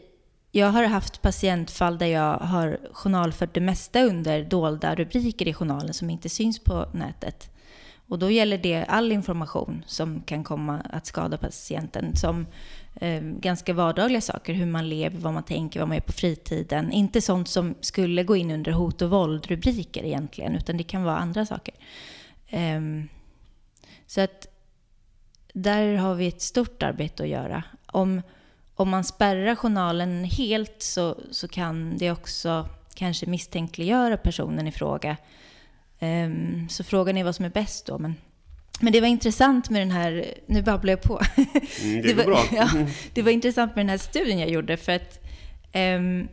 Jag 0.51 0.67
har 0.67 0.83
haft 0.83 1.21
patientfall 1.21 1.97
där 1.97 2.05
jag 2.05 2.37
har 2.37 2.79
journalfört 2.91 3.53
det 3.53 3.61
mesta 3.61 4.03
under 4.03 4.43
dolda 4.43 4.95
rubriker 4.95 5.47
i 5.47 5.53
journalen 5.53 5.93
som 5.93 6.09
inte 6.09 6.29
syns 6.29 6.59
på 6.59 6.89
nätet. 6.93 7.49
Och 8.07 8.19
då 8.19 8.31
gäller 8.31 8.57
det 8.57 8.83
all 8.83 9.11
information 9.11 9.83
som 9.87 10.21
kan 10.21 10.43
komma 10.43 10.81
att 10.89 11.05
skada 11.05 11.37
patienten. 11.37 12.15
Som 12.15 12.47
eh, 12.95 13.21
ganska 13.21 13.73
vardagliga 13.73 14.21
saker, 14.21 14.53
hur 14.53 14.65
man 14.65 14.89
lever, 14.89 15.17
vad 15.17 15.33
man 15.33 15.43
tänker, 15.43 15.79
vad 15.79 15.87
man 15.89 15.97
gör 15.97 16.01
på 16.01 16.11
fritiden. 16.11 16.91
Inte 16.91 17.21
sånt 17.21 17.47
som 17.47 17.75
skulle 17.81 18.23
gå 18.23 18.35
in 18.35 18.51
under 18.51 18.71
hot 18.71 19.01
och 19.01 19.09
våld-rubriker 19.09 20.03
egentligen, 20.03 20.55
utan 20.55 20.77
det 20.77 20.83
kan 20.83 21.03
vara 21.03 21.17
andra 21.17 21.45
saker. 21.45 21.73
Eh, 22.47 22.81
så 24.07 24.21
att 24.21 24.47
där 25.53 25.95
har 25.95 26.15
vi 26.15 26.27
ett 26.27 26.41
stort 26.41 26.83
arbete 26.83 27.23
att 27.23 27.29
göra. 27.29 27.63
Om 27.85 28.21
om 28.75 28.89
man 28.89 29.03
spärrar 29.03 29.55
journalen 29.55 30.23
helt 30.23 30.75
så, 30.81 31.17
så 31.31 31.47
kan 31.47 31.97
det 31.97 32.11
också 32.11 32.69
kanske 32.93 33.25
misstänkliggöra 33.25 34.17
personen 34.17 34.67
i 34.67 34.71
fråga. 34.71 35.17
Um, 35.99 36.69
så 36.69 36.83
frågan 36.83 37.17
är 37.17 37.23
vad 37.23 37.35
som 37.35 37.45
är 37.45 37.49
bäst 37.49 37.85
då. 37.85 37.97
Men, 37.97 38.15
men 38.79 38.93
det 38.93 39.01
var 39.01 39.07
intressant 39.07 39.69
med 39.69 39.81
den 39.81 39.91
här, 39.91 40.33
nu 40.45 40.61
babblar 40.61 40.91
jag 40.91 41.01
på. 41.01 41.21
Mm, 41.83 42.01
det, 42.01 42.07
det, 42.07 42.13
var, 42.13 42.23
bra. 42.23 42.39
Ja, 42.51 42.69
det 43.13 43.21
var 43.21 43.31
intressant 43.31 43.75
med 43.75 43.85
den 43.85 43.89
här 43.89 43.97
studien 43.97 44.39
jag 44.39 44.49
gjorde 44.49 44.77
för 44.77 44.91
att 44.91 45.19
um, 45.73 46.27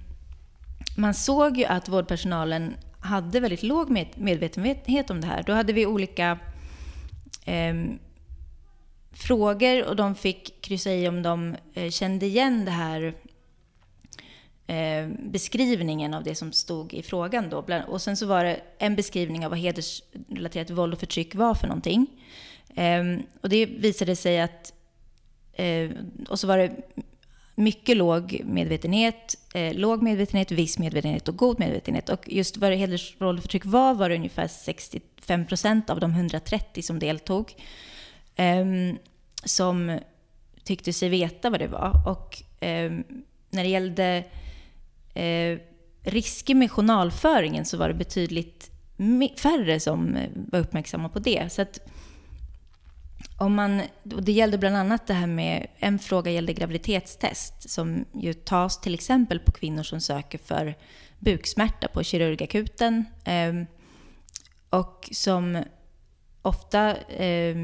man 0.96 1.14
såg 1.14 1.57
ju 1.57 1.64
att 1.64 1.88
vårdpersonalen 1.88 2.76
hade 3.00 3.40
väldigt 3.40 3.62
låg 3.62 3.90
med, 3.90 4.07
medvetenhet 4.14 5.11
om 5.11 5.20
det 5.20 5.26
här. 5.26 5.42
Då 5.42 5.52
hade 5.52 5.72
vi 5.72 5.87
olika 5.87 6.38
um, 7.46 7.98
frågor 9.12 9.85
och 9.85 9.96
de 9.96 10.14
fick 10.14 10.62
kryssa 10.62 10.92
i 10.92 11.09
om 11.09 11.22
de 11.22 11.57
eh, 11.75 11.90
kände 11.90 12.27
igen 12.27 12.64
det 12.64 12.70
här 12.70 13.14
eh, 14.66 15.09
beskrivningen 15.18 16.14
av 16.14 16.25
det 16.25 16.35
som 16.35 16.53
stod 16.53 16.94
i 16.94 17.03
frågan. 17.03 17.51
Då. 17.51 17.64
Och 17.87 18.03
sen 18.03 18.16
så 18.16 18.27
var 18.27 18.44
det 18.44 18.61
en 18.79 18.96
beskrivning 18.96 19.44
av 19.44 19.51
vad 19.51 19.59
hedersrelaterat 19.59 20.70
våld 20.70 20.92
och 20.94 21.01
förtryck 21.01 21.35
var 21.35 21.55
för 21.55 21.66
någonting. 21.66 22.07
Ehm, 22.75 23.22
och 23.40 23.48
det 23.48 23.66
visade 23.66 24.16
sig 24.16 24.40
att... 24.40 24.72
Eh, 25.53 25.90
och 26.29 26.38
så 26.38 26.46
var 26.46 26.59
det 26.59 26.77
mycket 27.55 27.96
låg 27.96 28.40
medvetenhet, 28.44 29.38
eh, 29.55 29.75
låg 29.75 30.03
medvetenhet, 30.03 30.51
viss 30.51 30.79
medvetenhet 30.79 31.29
och 31.29 31.37
god 31.37 31.59
medvetenhet. 31.59 32.09
Och 32.09 32.29
just 32.33 32.57
vad 32.57 32.72
hedersvåld 32.72 33.38
och 33.38 33.42
förtryck 33.42 33.64
var, 33.64 33.94
var 33.94 34.09
det 34.09 34.14
ungefär 34.14 34.48
65 34.48 35.46
procent 35.46 35.90
av 35.90 36.01
de 36.01 36.11
130 36.11 36.83
som 36.83 36.98
deltog. 36.98 37.55
Ehm, 38.36 38.98
som 39.44 39.98
tyckte 40.64 40.92
sig 40.92 41.08
veta 41.08 41.50
vad 41.50 41.60
det 41.60 41.68
var. 41.68 42.02
Och 42.06 42.42
ehm, 42.60 43.04
när 43.50 43.62
det 43.62 43.68
gällde 43.68 44.24
eh, 45.14 45.58
risker 46.02 46.54
med 46.54 46.70
journalföringen 46.70 47.64
så 47.64 47.76
var 47.76 47.88
det 47.88 47.94
betydligt 47.94 48.70
färre 49.38 49.80
som 49.80 50.16
eh, 50.16 50.30
var 50.34 50.58
uppmärksamma 50.58 51.08
på 51.08 51.18
det. 51.18 51.52
Så 51.52 51.62
att 51.62 51.78
om 53.38 53.54
man, 53.54 53.82
det 54.02 54.32
gällde 54.32 54.58
bland 54.58 54.76
annat 54.76 55.06
det 55.06 55.14
här 55.14 55.26
med, 55.26 55.66
en 55.78 55.98
fråga 55.98 56.30
gällde 56.30 56.52
graviditetstest 56.52 57.70
som 57.70 58.04
ju 58.14 58.34
tas 58.34 58.80
till 58.80 58.94
exempel 58.94 59.38
på 59.38 59.52
kvinnor 59.52 59.82
som 59.82 60.00
söker 60.00 60.38
för 60.38 60.74
buksmärta 61.18 61.88
på 61.88 62.02
kirurgakuten. 62.02 63.04
Eh, 63.24 63.52
och 64.70 65.08
som 65.12 65.64
ofta 66.42 66.96
eh, 66.96 67.56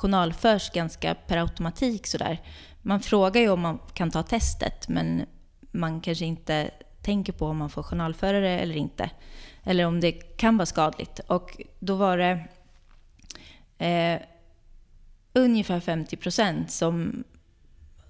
journalförs 0.00 0.70
ganska 0.70 1.14
per 1.14 1.36
automatik 1.36 2.06
sådär. 2.06 2.40
Man 2.82 3.00
frågar 3.00 3.40
ju 3.40 3.50
om 3.50 3.60
man 3.60 3.78
kan 3.94 4.10
ta 4.10 4.22
testet, 4.22 4.88
men 4.88 5.26
man 5.70 6.00
kanske 6.00 6.24
inte 6.24 6.70
tänker 7.02 7.32
på 7.32 7.46
om 7.46 7.56
man 7.56 7.70
får 7.70 7.82
journalföra 7.82 8.40
det 8.40 8.58
eller 8.58 8.76
inte. 8.76 9.10
Eller 9.64 9.86
om 9.86 10.00
det 10.00 10.12
kan 10.12 10.56
vara 10.56 10.66
skadligt. 10.66 11.18
Och 11.18 11.62
då 11.78 11.94
var 11.94 12.16
det 12.18 12.48
eh, 13.86 14.20
ungefär 15.32 15.80
50 15.80 16.16
procent 16.16 16.70
som 16.70 17.24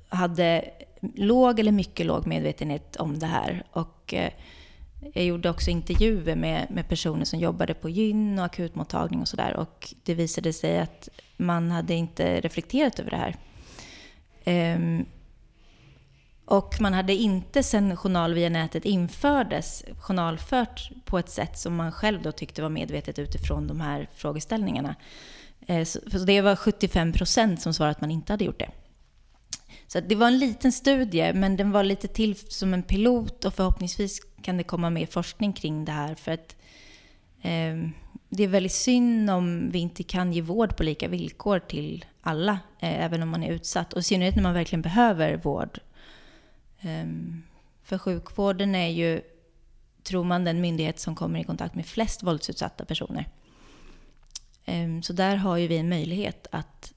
hade 0.09 0.70
låg 1.14 1.61
eller 1.61 1.72
mycket 1.72 2.07
låg 2.07 2.26
medvetenhet 2.26 2.96
om 2.96 3.18
det 3.18 3.26
här. 3.26 3.62
Och 3.70 4.14
eh, 4.14 4.33
jag 5.12 5.24
gjorde 5.24 5.50
också 5.50 5.70
intervjuer 5.70 6.36
med, 6.36 6.70
med 6.70 6.88
personer 6.88 7.24
som 7.24 7.38
jobbade 7.38 7.74
på 7.74 7.88
gyn 7.88 8.38
och 8.38 8.44
akutmottagning 8.44 9.20
och 9.20 9.28
sådär. 9.28 9.56
Och 9.56 9.94
det 10.04 10.14
visade 10.14 10.52
sig 10.52 10.78
att 10.78 11.08
man 11.36 11.70
hade 11.70 11.94
inte 11.94 12.40
reflekterat 12.40 12.98
över 12.98 13.10
det 13.10 13.16
här. 13.16 13.36
Um, 14.74 15.06
och 16.44 16.80
man 16.80 16.94
hade 16.94 17.12
inte 17.12 17.62
sen 17.62 17.96
journal 17.96 18.34
via 18.34 18.48
nätet 18.48 18.84
infördes 18.84 19.84
journalfört 20.00 20.90
på 21.04 21.18
ett 21.18 21.30
sätt 21.30 21.58
som 21.58 21.76
man 21.76 21.92
själv 21.92 22.22
då 22.22 22.32
tyckte 22.32 22.62
var 22.62 22.68
medvetet 22.68 23.18
utifrån 23.18 23.66
de 23.66 23.80
här 23.80 24.08
frågeställningarna. 24.14 24.94
Eh, 25.66 25.84
så 25.84 26.18
det 26.26 26.40
var 26.40 26.56
75 26.56 27.12
procent 27.12 27.62
som 27.62 27.74
svarade 27.74 27.90
att 27.90 28.00
man 28.00 28.10
inte 28.10 28.32
hade 28.32 28.44
gjort 28.44 28.58
det. 28.58 28.70
Så 29.92 30.00
det 30.00 30.14
var 30.14 30.26
en 30.26 30.38
liten 30.38 30.72
studie, 30.72 31.33
men 31.33 31.57
den 31.57 31.70
var 31.70 31.85
lite 31.85 32.09
till 32.09 32.37
som 32.37 32.74
en 32.74 32.83
pilot 32.83 33.44
och 33.44 33.55
förhoppningsvis 33.55 34.20
kan 34.42 34.57
det 34.57 34.62
komma 34.62 34.90
mer 34.90 35.07
forskning 35.07 35.53
kring 35.53 35.85
det 35.85 35.92
här. 35.92 36.14
För 36.14 36.33
att 36.33 36.57
eh, 37.42 37.76
det 38.29 38.44
är 38.44 38.48
väldigt 38.48 38.72
synd 38.72 39.31
om 39.31 39.70
vi 39.70 39.79
inte 39.79 40.03
kan 40.03 40.33
ge 40.33 40.40
vård 40.40 40.76
på 40.76 40.83
lika 40.83 41.09
villkor 41.09 41.59
till 41.59 42.05
alla, 42.20 42.53
eh, 42.81 43.05
även 43.05 43.22
om 43.22 43.29
man 43.29 43.42
är 43.42 43.53
utsatt. 43.53 43.92
Och 43.92 44.00
i 44.00 44.03
synnerhet 44.03 44.37
när 44.37 44.42
man 44.42 44.55
verkligen 44.55 44.83
behöver 44.83 45.37
vård. 45.37 45.79
Eh, 46.81 47.07
för 47.83 47.98
sjukvården 47.98 48.74
är 48.74 48.88
ju, 48.88 49.20
tror 50.03 50.24
man, 50.24 50.44
den 50.44 50.61
myndighet 50.61 51.00
som 51.00 51.14
kommer 51.14 51.40
i 51.40 51.44
kontakt 51.44 51.74
med 51.74 51.87
flest 51.87 52.22
våldsutsatta 52.22 52.85
personer. 52.85 53.29
Ehm, 54.64 55.03
så 55.03 55.12
där 55.12 55.37
har 55.37 55.57
ju 55.57 55.66
vi 55.66 55.76
en 55.79 55.88
möjlighet 55.88 56.46
att 56.50 56.94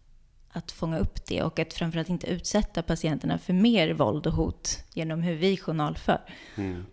att 0.53 0.71
fånga 0.71 0.99
upp 0.99 1.25
det 1.25 1.41
och 1.41 1.59
att 1.59 1.73
framförallt 1.73 2.09
inte 2.09 2.27
utsätta 2.27 2.81
patienterna 2.81 3.37
för 3.37 3.53
mer 3.53 3.93
våld 3.93 4.27
och 4.27 4.33
hot 4.33 4.83
genom 4.93 5.21
hur 5.21 5.35
vi 5.35 5.57
journalför. 5.57 6.21
Mm. 6.55 6.85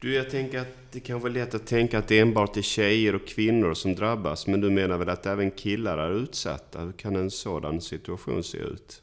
Du, 0.00 0.14
jag 0.14 0.30
tänker 0.30 0.58
att 0.58 0.76
det 0.92 1.00
kan 1.00 1.20
vara 1.20 1.32
lätt 1.32 1.54
att 1.54 1.66
tänka 1.66 1.98
att 1.98 2.08
det 2.08 2.18
enbart 2.18 2.56
är 2.56 2.62
tjejer 2.62 3.14
och 3.14 3.26
kvinnor 3.26 3.74
som 3.74 3.94
drabbas, 3.94 4.46
men 4.46 4.60
du 4.60 4.70
menar 4.70 4.98
väl 4.98 5.08
att 5.08 5.26
även 5.26 5.50
killar 5.50 5.98
är 5.98 6.10
utsatta? 6.10 6.80
Hur 6.80 6.92
kan 6.92 7.16
en 7.16 7.30
sådan 7.30 7.80
situation 7.80 8.44
se 8.44 8.58
ut? 8.58 9.02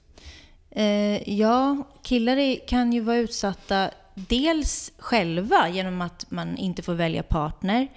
Eh, 0.70 1.30
ja, 1.40 1.84
killar 2.04 2.68
kan 2.68 2.94
ju 2.94 3.00
vara 3.00 3.18
utsatta 3.18 3.90
dels 4.16 4.92
själva 4.98 5.70
genom 5.70 6.02
att 6.02 6.32
man 6.32 6.58
inte 6.58 6.82
får 6.82 6.94
välja 6.94 7.24
partner. 7.24 7.88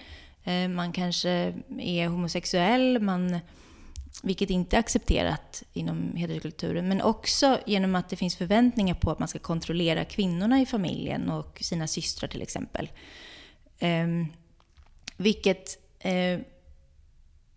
Eh, 0.44 0.68
man 0.68 0.92
kanske 0.92 1.54
är 1.78 2.08
homosexuell, 2.08 3.00
man 3.00 3.38
vilket 4.22 4.50
inte 4.50 4.76
är 4.76 4.80
accepterat 4.80 5.62
inom 5.72 6.16
hederskulturen, 6.16 6.88
men 6.88 7.02
också 7.02 7.58
genom 7.66 7.94
att 7.94 8.08
det 8.08 8.16
finns 8.16 8.36
förväntningar 8.36 8.94
på 8.94 9.10
att 9.10 9.18
man 9.18 9.28
ska 9.28 9.38
kontrollera 9.38 10.04
kvinnorna 10.04 10.60
i 10.60 10.66
familjen 10.66 11.30
och 11.30 11.58
sina 11.60 11.86
systrar 11.86 12.28
till 12.28 12.42
exempel. 12.42 12.90
Um, 13.80 14.32
vilket, 15.16 15.78
uh, 16.06 16.40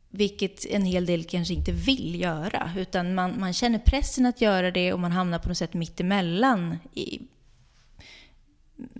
vilket 0.09 0.65
en 0.65 0.85
hel 0.85 1.05
del 1.05 1.23
kanske 1.23 1.53
inte 1.53 1.71
vill 1.71 2.21
göra, 2.21 2.71
utan 2.77 3.15
man, 3.15 3.39
man 3.39 3.53
känner 3.53 3.79
pressen 3.79 4.25
att 4.25 4.41
göra 4.41 4.71
det 4.71 4.93
och 4.93 4.99
man 4.99 5.11
hamnar 5.11 5.39
på 5.39 5.47
något 5.47 5.57
sätt 5.57 5.73
mittemellan 5.73 6.77
i, 6.93 7.21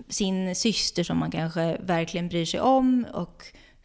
sin 0.09 0.55
syster 0.55 1.03
som 1.03 1.17
man 1.17 1.31
kanske 1.31 1.77
verkligen 1.81 2.27
bryr 2.27 2.45
sig 2.45 2.59
om 2.59 3.05
och 3.13 3.43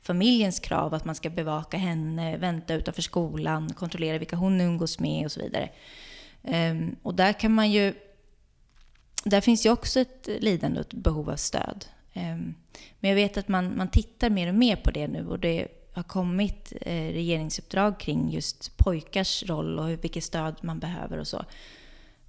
familjens 0.09 0.61
krav 0.61 0.95
att 0.95 1.05
man 1.05 1.15
ska 1.15 1.31
bevaka 1.31 1.77
henne, 1.77 2.37
vänta 2.37 2.75
utanför 2.75 3.03
skolan, 3.03 3.73
kontrollera 3.73 4.19
vilka 4.19 4.37
hon 4.37 4.61
umgås 4.61 4.99
med 4.99 5.25
och 5.25 5.33
så 5.33 5.41
vidare. 5.41 5.71
Um, 6.43 6.97
och 7.03 7.15
där 7.15 7.33
kan 7.33 7.53
man 7.53 7.71
ju... 7.71 7.95
Där 9.25 9.41
finns 9.41 9.67
ju 9.67 9.71
också 9.71 10.01
ett 10.01 10.29
lidande 10.41 10.81
och 10.81 10.87
ett 10.87 10.95
behov 10.95 11.31
av 11.31 11.37
stöd. 11.37 11.85
Um, 12.15 12.55
men 13.01 13.11
jag 13.11 13.15
vet 13.15 13.37
att 13.37 13.49
man, 13.49 13.77
man 13.77 13.89
tittar 13.89 14.31
mer 14.31 14.49
och 14.49 14.55
mer 14.55 14.77
på 14.77 14.91
det 14.91 15.09
nu 15.09 15.27
och 15.27 15.39
det 15.39 15.69
har 15.93 16.03
kommit 16.03 16.73
eh, 16.81 16.93
regeringsuppdrag 16.93 18.01
kring 18.01 18.31
just 18.31 18.77
pojkars 18.77 19.43
roll 19.43 19.79
och 19.79 20.05
vilket 20.05 20.25
stöd 20.25 20.55
man 20.61 20.79
behöver 20.79 21.19
och 21.19 21.27
så. 21.27 21.45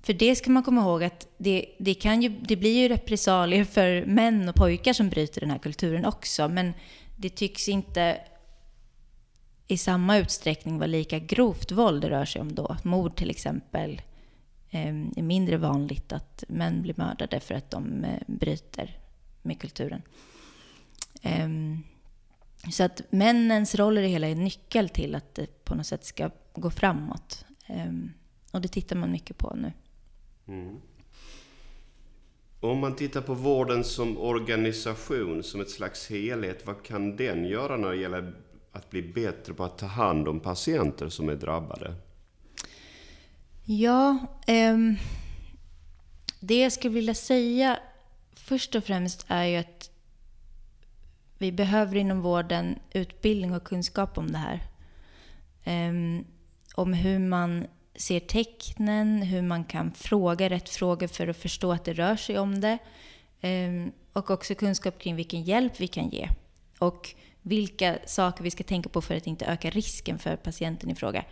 För 0.02 0.14
det 0.14 0.36
ska 0.36 0.52
man 0.52 0.64
komma 0.64 0.82
ihåg 0.82 1.04
att 1.04 1.28
det, 1.38 1.66
det, 1.80 1.94
kan 1.94 2.22
ju, 2.22 2.30
det 2.30 2.56
blir 2.56 2.78
ju 2.78 2.88
repressalier 2.88 3.66
för 3.66 4.06
män 4.06 4.50
och 4.50 4.56
pojkar 4.56 4.94
som 4.94 5.10
bryter 5.10 5.42
den 5.42 5.52
här 5.52 5.58
kulturen 5.58 6.06
också. 6.06 6.48
Men 6.48 6.74
det 7.22 7.30
tycks 7.30 7.70
inte 7.70 8.22
i 9.68 9.78
samma 9.78 10.18
utsträckning 10.18 10.78
vara 10.78 10.88
lika 10.88 11.20
grovt 11.20 11.72
våld 11.72 12.02
det 12.02 12.10
rör 12.10 12.26
sig 12.26 12.42
om 12.42 12.56
då. 12.56 12.78
Mord 12.84 13.16
till 13.16 13.30
exempel 13.30 14.02
ehm, 14.70 15.14
är 15.18 15.24
mindre 15.24 15.58
vanligt 15.58 16.14
att 16.14 16.44
män 16.48 16.82
blir 16.82 16.94
mördade 16.98 17.40
för 17.40 17.56
att 17.56 17.72
de 17.72 18.04
eh, 18.04 18.20
bryter 18.28 19.00
med 19.42 19.60
kulturen. 19.60 20.02
Ehm, 21.22 21.84
så 22.72 22.84
att 22.84 23.02
männens 23.10 23.76
roll 23.76 23.98
i 23.98 24.02
det 24.02 24.08
hela 24.08 24.28
är 24.28 24.36
nyckel 24.36 24.90
till 24.90 25.16
att 25.16 25.36
det 25.36 25.66
på 25.66 25.76
något 25.76 25.88
sätt 25.88 26.06
ska 26.06 26.30
gå 26.54 26.72
framåt. 26.72 27.46
Ehm, 27.68 28.14
och 28.52 28.62
det 28.62 28.68
tittar 28.68 28.96
man 28.96 29.12
mycket 29.12 29.38
på 29.38 29.56
nu. 29.56 29.74
Mm. 30.48 30.82
Om 32.62 32.80
man 32.80 32.96
tittar 32.96 33.22
på 33.22 33.34
vården 33.34 33.84
som 33.84 34.18
organisation, 34.18 35.44
som 35.44 35.62
ett 35.62 35.70
slags 35.70 36.10
helhet, 36.10 36.66
vad 36.66 36.84
kan 36.84 37.16
den 37.16 37.46
göra 37.46 37.78
när 37.78 37.90
det 37.90 37.96
gäller 37.96 38.34
att 38.72 38.90
bli 38.90 39.02
bättre 39.02 39.54
på 39.54 39.64
att 39.64 39.78
ta 39.78 39.86
hand 39.86 40.28
om 40.28 40.40
patienter 40.40 41.10
som 41.10 41.30
är 41.30 41.36
drabbade? 41.36 41.96
Ja, 43.66 44.18
eh, 44.48 44.78
det 46.40 46.62
jag 46.62 46.72
skulle 46.72 46.94
vilja 46.94 47.14
säga 47.14 47.80
först 48.34 48.76
och 48.76 48.84
främst 48.84 49.26
är 49.28 49.44
ju 49.44 49.58
att 49.58 49.92
vi 51.38 51.52
behöver 51.52 51.96
inom 51.96 52.22
vården 52.22 52.80
utbildning 52.94 53.56
och 53.56 53.64
kunskap 53.64 54.18
om 54.18 54.32
det 54.32 54.38
här. 54.38 54.64
Eh, 55.64 56.24
om 56.76 56.94
hur 56.94 57.20
man 57.20 57.68
ser 58.00 58.20
tecknen, 58.20 59.22
hur 59.22 59.42
man 59.42 59.64
kan 59.64 59.92
fråga 59.92 60.50
rätt 60.50 60.70
frågor 60.70 61.08
för 61.08 61.28
att 61.28 61.38
förstå 61.38 61.72
att 61.72 61.86
det 61.86 61.94
rör 61.94 62.16
sig 62.16 62.40
om 62.40 62.62
det. 62.62 62.78
Ehm, 63.42 63.92
och 64.14 64.32
också 64.32 64.56
kunskap 64.56 65.00
kring 65.00 65.16
vilken 65.16 65.44
hjälp 65.44 65.80
vi 65.80 65.88
kan 65.88 66.10
ge. 66.10 66.30
Och 66.80 67.16
vilka 67.42 67.98
saker 68.06 68.44
vi 68.44 68.52
ska 68.52 68.64
tänka 68.64 68.90
på 68.90 69.02
för 69.02 69.16
att 69.16 69.28
inte 69.28 69.46
öka 69.46 69.70
risken 69.70 70.20
för 70.20 70.36
patienten 70.36 70.90
i 70.90 70.96
fråga. 70.96 71.26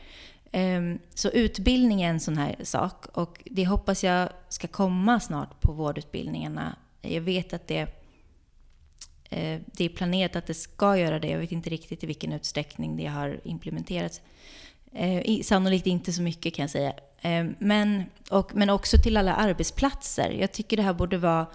Ehm, 0.52 1.00
så 1.14 1.30
utbildning 1.30 2.02
är 2.02 2.10
en 2.10 2.20
sån 2.20 2.38
här 2.38 2.56
sak 2.64 3.06
och 3.06 3.44
det 3.46 3.66
hoppas 3.66 4.04
jag 4.04 4.30
ska 4.50 4.68
komma 4.68 5.20
snart 5.20 5.62
på 5.62 5.74
vårdutbildningarna. 5.74 6.76
Jag 7.02 7.22
vet 7.22 7.54
att 7.54 7.68
det, 7.68 7.82
eh, 9.30 9.62
det 9.66 9.86
är 9.86 9.90
planerat 9.90 10.36
att 10.36 10.48
det 10.48 10.54
ska 10.54 10.98
göra 10.98 11.20
det. 11.20 11.28
Jag 11.28 11.40
vet 11.40 11.52
inte 11.52 11.70
riktigt 11.70 12.04
i 12.04 12.08
vilken 12.08 12.34
utsträckning 12.34 12.98
det 12.98 13.06
har 13.06 13.42
implementerats. 13.44 14.22
Eh, 14.98 15.42
sannolikt 15.42 15.88
inte 15.88 16.14
så 16.14 16.22
mycket 16.22 16.54
kan 16.54 16.64
jag 16.64 16.70
säga. 16.70 16.94
Eh, 17.22 17.46
men, 17.60 18.04
och, 18.30 18.56
men 18.56 18.70
också 18.70 18.98
till 18.98 19.18
alla 19.18 19.36
arbetsplatser. 19.36 20.30
Jag 20.30 20.52
tycker 20.52 20.78
det 20.78 20.84
här 20.84 20.94
borde 20.94 21.18
vara 21.18 21.48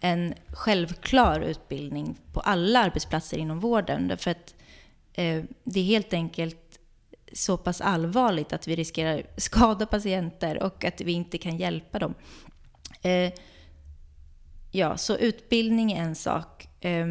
en 0.00 0.34
självklar 0.48 1.40
utbildning 1.40 2.18
på 2.32 2.40
alla 2.40 2.78
arbetsplatser 2.80 3.38
inom 3.38 3.60
vården. 3.60 4.08
Därför 4.08 4.30
att 4.30 4.54
eh, 5.12 5.44
det 5.64 5.80
är 5.80 5.84
helt 5.84 6.12
enkelt 6.12 6.78
så 7.32 7.56
pass 7.56 7.80
allvarligt 7.80 8.52
att 8.52 8.68
vi 8.68 8.76
riskerar 8.76 9.22
skada 9.36 9.86
patienter 9.86 10.62
och 10.62 10.84
att 10.84 11.00
vi 11.00 11.12
inte 11.12 11.38
kan 11.38 11.56
hjälpa 11.56 11.98
dem. 11.98 12.14
Eh, 13.02 13.32
ja, 14.70 14.96
så 14.96 15.16
utbildning 15.16 15.92
är 15.92 16.02
en 16.02 16.14
sak. 16.14 16.68
Eh, 16.80 17.06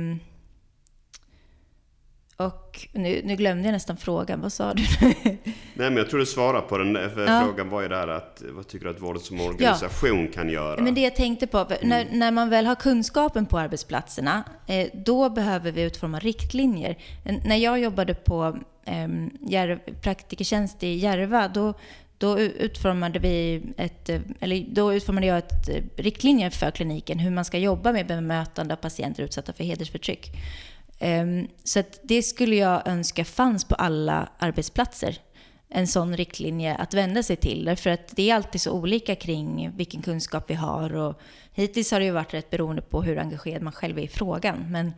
och 2.38 2.88
nu, 2.92 3.22
nu, 3.24 3.36
glömde 3.36 3.64
jag 3.68 3.74
nästan 3.74 3.98
frågan. 3.98 4.42
Vad 4.42 4.54
sa 4.54 4.74
du? 4.74 4.84
Nej, 5.24 5.36
men 5.74 5.98
jag 5.98 6.10
tror 6.10 6.20
du 6.20 6.26
svarade 6.26 6.68
på 6.68 6.78
den. 6.78 7.10
För 7.10 7.26
ja. 7.26 7.44
Frågan 7.46 7.70
var 7.70 7.82
ju 7.82 7.88
där 7.88 8.08
att 8.08 8.44
vad 8.50 8.68
tycker 8.68 8.86
du 8.86 8.92
att 8.92 9.02
vården 9.02 9.22
som 9.22 9.42
organisation 9.42 10.26
ja. 10.26 10.32
kan 10.34 10.50
göra? 10.50 10.82
Men 10.82 10.96
det 10.96 11.02
jag 11.02 11.16
tänkte 11.16 11.48
på, 11.48 11.58
mm. 11.58 11.78
när, 11.82 12.08
när 12.12 12.32
man 12.32 12.50
väl 12.50 12.66
har 12.66 12.76
kunskapen 12.76 13.46
på 13.46 13.60
arbetsplatserna, 13.60 14.44
eh, 14.68 14.88
då 14.94 15.30
behöver 15.30 15.72
vi 15.72 15.82
utforma 15.82 16.20
riktlinjer. 16.20 16.98
När 17.46 17.58
jag 17.58 17.80
jobbade 17.80 18.14
på 18.14 18.58
eh, 18.86 19.78
praktikertjänst 20.02 20.84
i 20.84 20.94
Järva, 20.94 21.48
då, 21.48 21.74
då 22.18 22.40
utformade 22.40 23.20
vi 23.20 23.62
ett, 23.78 24.10
eller 24.40 24.66
då 24.70 24.94
utformade 24.94 25.28
jag 25.28 25.38
ett 25.38 25.70
eh, 25.70 25.84
riktlinjer 25.96 26.50
för 26.50 26.72
kliniken, 26.72 27.20
hur 27.20 27.32
man 27.32 27.46
ska 27.46 27.58
jobba 27.58 27.92
med 27.92 28.08
bemötande 28.08 28.74
av 28.74 28.78
patienter 28.78 29.24
utsatta 29.24 29.54
för 29.54 29.64
hedersförtryck. 29.64 30.32
Ehm, 31.02 31.48
så 31.64 31.84
det 32.04 32.24
skulle 32.24 32.56
jag 32.56 32.88
önska 32.88 33.26
fanns 33.26 33.66
på 33.66 33.76
alla 33.76 34.30
arbetsplatser. 34.38 35.18
En 35.70 35.88
sån 35.88 36.18
riktlinje 36.18 36.76
att 36.76 36.94
vända 36.94 37.24
sig 37.24 37.36
till. 37.36 37.66
Därför 37.66 37.90
att 37.90 38.16
det 38.16 38.30
är 38.30 38.36
alltid 38.36 38.62
så 38.62 38.72
olika 38.72 39.16
kring 39.16 39.72
vilken 39.76 40.02
kunskap 40.02 40.50
vi 40.50 40.54
har. 40.54 40.96
Och 40.96 41.22
hittills 41.54 41.92
har 41.92 42.00
det 42.00 42.06
ju 42.06 42.12
varit 42.12 42.34
rätt 42.34 42.50
beroende 42.50 42.82
på 42.82 43.02
hur 43.02 43.20
engagerad 43.20 43.62
man 43.62 43.74
själv 43.74 44.00
är 44.00 44.04
i 44.04 44.08
frågan. 44.08 44.72
Men, 44.72 44.94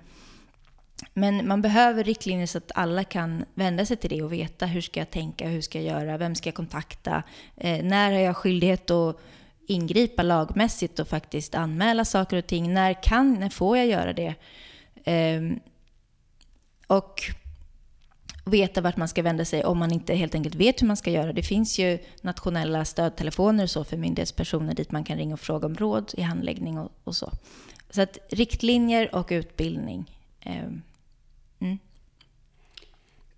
men 1.14 1.48
man 1.48 1.62
behöver 1.62 2.04
riktlinjer 2.04 2.48
så 2.48 2.58
att 2.58 2.72
alla 2.76 3.04
kan 3.04 3.46
vända 3.54 3.86
sig 3.86 3.98
till 3.98 4.10
det 4.10 4.22
och 4.22 4.34
veta 4.34 4.66
hur 4.66 4.82
ska 4.82 5.00
jag 5.00 5.12
tänka, 5.12 5.48
hur 5.48 5.62
ska 5.62 5.82
jag 5.82 6.00
göra, 6.00 6.18
vem 6.18 6.36
ska 6.36 6.48
jag 6.48 6.56
kontakta, 6.56 7.24
eh, 7.58 7.84
när 7.84 8.12
har 8.12 8.20
jag 8.20 8.38
skyldighet 8.38 8.92
att 8.92 9.20
ingripa 9.68 10.24
lagmässigt 10.24 11.00
och 11.00 11.08
faktiskt 11.08 11.56
anmäla 11.56 12.06
saker 12.06 12.38
och 12.38 12.48
ting, 12.48 12.74
när 12.74 13.04
kan, 13.04 13.34
när 13.34 13.50
får 13.50 13.78
jag 13.78 13.88
göra 13.88 14.14
det? 14.14 14.36
Ehm, 15.06 15.60
och 16.88 17.22
veta 18.46 18.82
vart 18.82 18.98
man 18.98 19.08
ska 19.08 19.22
vända 19.22 19.46
sig 19.46 19.64
om 19.64 19.78
man 19.78 19.92
inte 19.92 20.14
helt 20.14 20.36
enkelt 20.36 20.56
vet 20.56 20.82
hur 20.82 20.88
man 20.88 20.98
ska 20.98 21.12
göra. 21.12 21.34
Det 21.34 21.44
finns 21.44 21.80
ju 21.80 22.00
nationella 22.22 22.86
stödtelefoner 22.86 23.64
och 23.64 23.70
så 23.70 23.84
för 23.84 23.98
myndighetspersoner 23.98 24.74
dit 24.74 24.92
man 24.92 25.04
kan 25.04 25.18
ringa 25.18 25.34
och 25.34 25.40
fråga 25.40 25.66
om 25.66 25.76
råd 25.76 26.12
i 26.18 26.22
handläggning 26.22 26.80
och, 26.80 26.92
och 27.04 27.16
så. 27.16 27.32
Så 27.90 28.02
att 28.02 28.18
riktlinjer 28.30 29.16
och 29.16 29.28
utbildning. 29.32 30.18
Eh, 30.40 30.64
mm. 31.60 31.80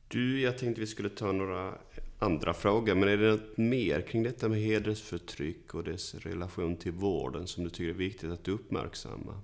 Du, 0.08 0.41
jag 0.41 0.58
tänkte 0.58 0.81
vi 0.81 0.88
skulle 0.88 1.10
ta 1.10 1.31
några 1.31 1.73
andra 2.19 2.53
frågor, 2.53 2.95
men 2.95 3.10
är 3.10 3.17
det 3.17 3.31
något 3.31 3.58
mer 3.58 4.01
kring 4.01 4.23
detta 4.23 4.49
med 4.49 4.60
hedersförtryck 4.60 5.73
och 5.73 5.84
dess 5.84 6.15
relation 6.15 6.75
till 6.75 6.91
vården 6.91 7.47
som 7.47 7.63
du 7.63 7.69
tycker 7.69 7.89
är 7.89 7.93
viktigt 7.93 8.31
att 8.31 8.47
uppmärksamma? 8.47 9.41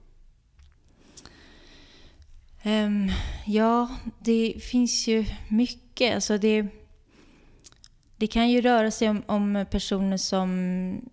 Um, 2.63 3.11
ja, 3.45 3.89
det 4.19 4.55
finns 4.59 5.07
ju 5.07 5.25
mycket. 5.49 6.15
Alltså 6.15 6.37
det, 6.37 6.67
det 8.17 8.27
kan 8.27 8.49
ju 8.49 8.61
röra 8.61 8.91
sig 8.91 9.09
om, 9.09 9.23
om 9.25 9.65
personer 9.71 10.17
som 10.17 11.11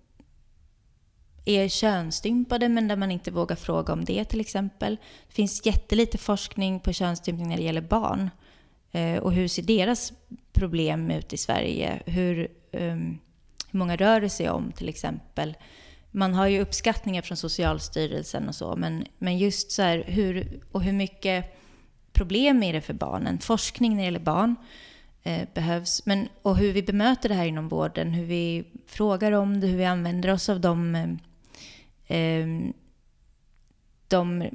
är 1.44 1.68
könsstympade 1.68 2.68
men 2.68 2.88
där 2.88 2.96
man 2.96 3.10
inte 3.10 3.30
vågar 3.30 3.56
fråga 3.56 3.92
om 3.92 4.04
det 4.04 4.24
till 4.24 4.40
exempel. 4.40 4.96
Det 5.28 5.34
finns 5.34 5.66
jättelite 5.66 6.18
forskning 6.18 6.80
på 6.80 6.92
könsstympning 6.92 7.48
när 7.48 7.56
det 7.56 7.62
gäller 7.62 7.80
barn. 7.80 8.30
Eh, 8.92 9.18
och 9.18 9.32
hur 9.32 9.48
ser 9.48 9.62
deras 9.62 10.12
problem 10.52 11.10
ut 11.10 11.32
i 11.32 11.36
Sverige? 11.36 12.02
Hur, 12.06 12.48
um, 12.72 13.18
hur 13.70 13.78
många 13.78 13.96
rör 13.96 14.20
det 14.20 14.30
sig 14.30 14.50
om 14.50 14.72
till 14.72 14.88
exempel? 14.88 15.54
man 16.10 16.34
har 16.34 16.46
ju 16.46 16.60
uppskattningar 16.60 17.22
från 17.22 17.36
Socialstyrelsen 17.36 18.48
och 18.48 18.54
så, 18.54 18.76
men, 18.76 19.04
men 19.18 19.38
just 19.38 19.72
så 19.72 19.82
här 19.82 20.04
hur, 20.06 20.60
och 20.72 20.82
hur 20.82 20.92
mycket 20.92 21.57
problem 22.18 22.62
är 22.62 22.72
det 22.72 22.80
för 22.80 22.94
barnen? 22.94 23.38
Forskning 23.38 23.92
när 23.92 24.02
det 24.02 24.04
gäller 24.04 24.18
barn 24.18 24.56
eh, 25.22 25.48
behövs, 25.54 26.06
men, 26.06 26.28
och 26.42 26.56
hur 26.56 26.72
vi 26.72 26.82
bemöter 26.82 27.28
det 27.28 27.34
här 27.34 27.44
inom 27.44 27.68
vården, 27.68 28.12
hur 28.12 28.24
vi 28.24 28.64
frågar 28.86 29.32
om 29.32 29.60
det, 29.60 29.66
hur 29.66 29.78
vi 29.78 29.84
använder 29.84 30.32
oss 30.32 30.48
av 30.48 30.60
de, 30.60 30.94
eh, 30.94 31.08
ehm, 32.06 32.72
de 34.08 34.50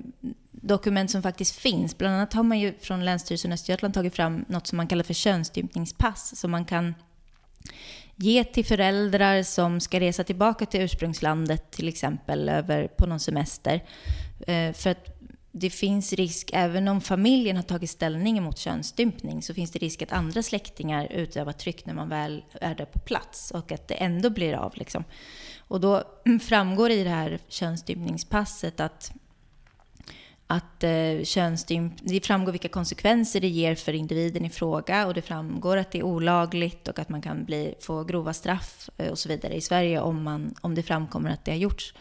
dokument 0.52 1.12
som 1.12 1.22
faktiskt 1.22 1.56
finns. 1.56 1.98
Bland 1.98 2.16
annat 2.16 2.34
har 2.34 2.44
man 2.44 2.60
ju 2.60 2.74
från 2.80 3.06
Länsstyrelsen 3.06 3.52
i 3.52 3.54
Östergötland 3.54 3.94
tagit 3.94 4.16
fram 4.16 4.46
något 4.48 4.68
som 4.68 4.78
man 4.78 4.88
kallar 4.88 5.04
för 5.04 5.14
könsstympningspass, 5.14 6.40
som 6.40 6.52
man 6.52 6.66
kan 6.66 6.94
ge 8.16 8.44
till 8.44 8.66
föräldrar 8.66 9.44
som 9.44 9.80
ska 9.80 10.00
resa 10.00 10.24
tillbaka 10.24 10.66
till 10.66 10.82
ursprungslandet 10.82 11.72
till 11.72 11.88
exempel 11.88 12.50
över, 12.50 12.88
på 12.88 13.06
någon 13.06 13.20
semester. 13.20 13.84
Eh, 14.48 14.74
för 14.74 14.90
att 14.90 15.14
det 15.56 15.70
finns 15.70 16.14
risk, 16.14 16.50
även 16.54 16.88
om 16.88 17.02
familjen 17.02 17.56
har 17.56 17.64
tagit 17.64 17.90
ställning 17.90 18.38
emot 18.38 18.58
könsstympning, 18.58 19.42
så 19.42 19.54
finns 19.54 19.72
det 19.72 19.80
risk 19.80 20.02
att 20.02 20.12
andra 20.12 20.44
släktingar 20.44 21.12
utövar 21.12 21.52
tryck 21.52 21.86
när 21.86 21.94
man 21.94 22.10
väl 22.10 22.44
är 22.62 22.76
där 22.76 22.86
på 22.86 23.00
plats 23.00 23.52
och 23.52 23.72
att 23.72 23.88
det 23.88 23.94
ändå 23.94 24.30
blir 24.30 24.54
av. 24.54 24.74
Liksom. 24.76 25.04
Och 25.58 25.82
då 25.82 26.04
framgår 26.42 26.90
i 26.92 27.04
det 27.04 27.10
här 27.10 27.40
könsstympningspasset 27.48 28.80
att 28.80 29.12
att 30.48 30.84
eh, 30.84 31.24
könsstymp, 31.24 31.94
det 32.02 32.26
framgår 32.26 32.52
vilka 32.52 32.68
konsekvenser 32.68 33.42
det 33.42 33.48
ger 33.48 33.76
för 33.76 33.94
individen 33.94 34.46
i 34.46 34.50
fråga 34.50 35.08
och 35.08 35.14
det 35.14 35.22
framgår 35.22 35.78
att 35.78 35.92
det 35.92 36.00
är 36.00 36.04
olagligt 36.04 36.88
och 36.88 37.00
att 37.00 37.10
man 37.10 37.22
kan 37.22 37.46
bli, 37.46 37.76
få 37.80 38.04
grova 38.04 38.34
straff 38.34 38.90
eh, 38.98 39.12
och 39.12 39.20
så 39.20 39.30
vidare 39.30 39.54
i 39.54 39.62
Sverige 39.62 40.00
om, 40.00 40.24
man, 40.24 40.56
om 40.62 40.76
det 40.76 40.84
framkommer 40.84 41.30
att 41.30 41.46
det 41.46 41.52
har 41.52 41.58
gjorts. 41.58 41.94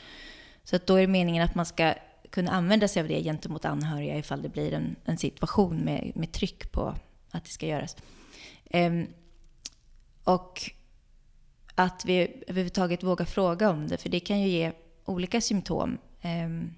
Så 0.65 0.77
att 0.77 0.87
då 0.87 0.95
är 0.95 1.01
det 1.01 1.07
meningen 1.07 1.45
att 1.45 1.55
man 1.55 1.67
ska 1.67 1.95
kunna 2.33 2.51
använda 2.51 2.89
sig 2.89 3.03
av 3.03 3.09
det 3.09 3.23
gentemot 3.23 3.65
anhöriga 3.65 4.19
ifall 4.19 4.43
det 4.43 4.49
blir 4.49 4.73
en, 4.73 4.97
en 5.05 5.19
situation 5.19 5.77
med, 5.77 6.13
med 6.15 6.33
tryck 6.33 6.73
på 6.73 6.95
att 7.31 7.45
det 7.45 7.51
ska 7.51 7.67
göras. 7.67 7.97
Um, 8.75 9.07
och 10.25 10.71
att 11.75 12.05
vi 12.05 12.43
överhuvudtaget 12.47 13.03
vågar 13.03 13.25
fråga 13.25 13.71
om 13.71 13.89
det, 13.89 13.99
för 13.99 14.09
det 14.09 14.21
kan 14.21 14.41
ju 14.41 14.49
ge 14.49 14.73
olika 15.05 15.41
symptom. 15.41 15.99
Um, 16.25 16.75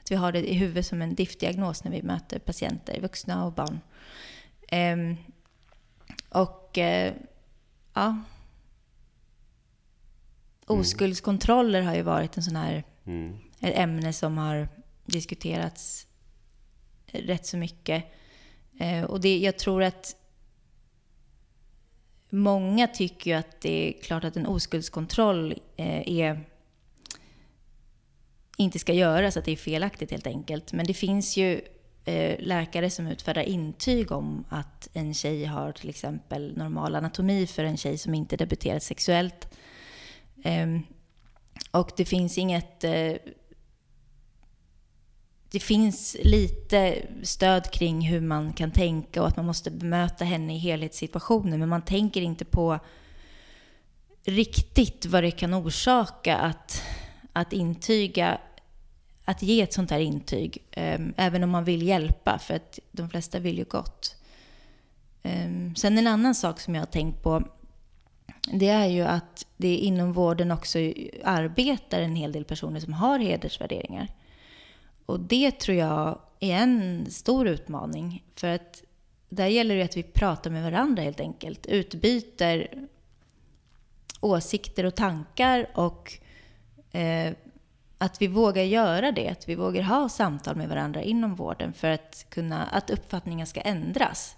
att 0.00 0.10
vi 0.10 0.14
har 0.14 0.32
det 0.32 0.50
i 0.50 0.54
huvudet 0.54 0.86
som 0.86 1.02
en 1.02 1.14
DIF-diagnos 1.14 1.84
när 1.84 1.90
vi 1.90 2.02
möter 2.02 2.38
patienter, 2.38 3.00
vuxna 3.00 3.44
och 3.44 3.52
barn. 3.52 3.80
Um, 4.72 5.16
och 6.28 6.78
uh, 6.78 7.12
ja, 7.94 8.06
mm. 8.06 8.24
oskuldskontroller 10.66 11.82
har 11.82 11.94
ju 11.94 12.02
varit 12.02 12.36
en 12.36 12.42
sån 12.42 12.56
här 12.56 12.84
mm. 13.04 13.36
Ett 13.60 13.76
ämne 13.76 14.12
som 14.12 14.38
har 14.38 14.68
diskuterats 15.06 16.06
rätt 17.06 17.46
så 17.46 17.56
mycket. 17.56 18.04
Eh, 18.78 19.04
och 19.04 19.20
det, 19.20 19.38
jag 19.38 19.58
tror 19.58 19.82
att 19.82 20.16
många 22.30 22.86
tycker 22.86 23.30
ju 23.30 23.36
att 23.36 23.60
det 23.60 23.88
är 23.88 24.02
klart 24.02 24.24
att 24.24 24.36
en 24.36 24.46
oskuldskontroll 24.46 25.52
eh, 25.76 26.08
är 26.08 26.44
inte 28.56 28.78
ska 28.78 28.92
göras, 28.92 29.36
att 29.36 29.44
det 29.44 29.52
är 29.52 29.56
felaktigt 29.56 30.10
helt 30.10 30.26
enkelt. 30.26 30.72
Men 30.72 30.86
det 30.86 30.94
finns 30.94 31.36
ju 31.36 31.60
eh, 32.04 32.36
läkare 32.38 32.90
som 32.90 33.06
utfärdar 33.06 33.42
intyg 33.42 34.12
om 34.12 34.44
att 34.48 34.88
en 34.92 35.14
tjej 35.14 35.44
har 35.44 35.72
till 35.72 35.88
exempel 35.88 36.56
normal 36.56 36.94
anatomi 36.94 37.46
för 37.46 37.64
en 37.64 37.76
tjej 37.76 37.98
som 37.98 38.14
inte 38.14 38.36
debuterat 38.36 38.82
sexuellt. 38.82 39.48
Ehm, 40.44 40.82
och 41.70 41.90
det 41.96 42.04
finns 42.04 42.38
inget... 42.38 42.84
Det 45.52 45.60
finns 45.60 46.16
lite 46.22 47.06
stöd 47.22 47.70
kring 47.70 48.00
hur 48.00 48.20
man 48.20 48.52
kan 48.52 48.70
tänka 48.70 49.22
och 49.22 49.28
att 49.28 49.36
man 49.36 49.46
måste 49.46 49.70
bemöta 49.70 50.24
henne 50.24 50.56
i 50.56 50.58
helhetssituationen. 50.58 51.60
Men 51.60 51.68
man 51.68 51.82
tänker 51.82 52.22
inte 52.22 52.44
på 52.44 52.78
riktigt 54.24 55.06
vad 55.06 55.22
det 55.22 55.30
kan 55.30 55.54
orsaka 55.54 56.36
att, 56.36 56.82
att 57.32 57.52
intyga 57.52 58.38
att 59.24 59.42
ge 59.42 59.60
ett 59.60 59.72
sånt 59.72 59.90
här 59.90 60.00
intyg, 60.00 60.58
ehm, 60.70 61.14
även 61.16 61.44
om 61.44 61.50
man 61.50 61.64
vill 61.64 61.82
hjälpa, 61.82 62.38
för 62.38 62.54
att 62.54 62.78
de 62.92 63.10
flesta 63.10 63.38
vill 63.38 63.58
ju 63.58 63.64
gott. 63.64 64.16
Ehm, 65.22 65.74
sen 65.76 65.98
en 65.98 66.06
annan 66.06 66.34
sak 66.34 66.60
som 66.60 66.74
jag 66.74 66.82
har 66.82 66.86
tänkt 66.86 67.22
på, 67.22 67.42
det 68.52 68.68
är 68.68 68.86
ju 68.86 69.02
att 69.02 69.46
det 69.56 69.76
inom 69.76 70.12
vården 70.12 70.50
också 70.50 70.78
arbetar 71.24 72.00
en 72.00 72.16
hel 72.16 72.32
del 72.32 72.44
personer 72.44 72.80
som 72.80 72.92
har 72.92 73.18
hedersvärderingar. 73.18 74.08
Och 75.06 75.20
det 75.20 75.60
tror 75.60 75.76
jag 75.76 76.18
är 76.40 76.56
en 76.56 77.06
stor 77.10 77.48
utmaning. 77.48 78.24
För 78.34 78.48
att 78.48 78.82
där 79.28 79.46
gäller 79.46 79.76
det 79.76 79.82
att 79.82 79.96
vi 79.96 80.02
pratar 80.02 80.50
med 80.50 80.62
varandra 80.62 81.02
helt 81.02 81.20
enkelt. 81.20 81.66
Utbyter 81.66 82.68
åsikter 84.20 84.86
och 84.86 84.94
tankar 84.94 85.66
och 85.74 86.18
eh, 86.92 87.32
att 87.98 88.22
vi 88.22 88.26
vågar 88.26 88.62
göra 88.62 89.12
det, 89.12 89.28
att 89.28 89.48
vi 89.48 89.54
vågar 89.54 89.82
ha 89.82 90.08
samtal 90.08 90.56
med 90.56 90.68
varandra 90.68 91.02
inom 91.02 91.34
vården 91.34 91.72
för 91.72 91.90
att, 91.90 92.26
kunna, 92.28 92.66
att 92.66 92.90
uppfattningar 92.90 93.46
ska 93.46 93.60
ändras. 93.60 94.36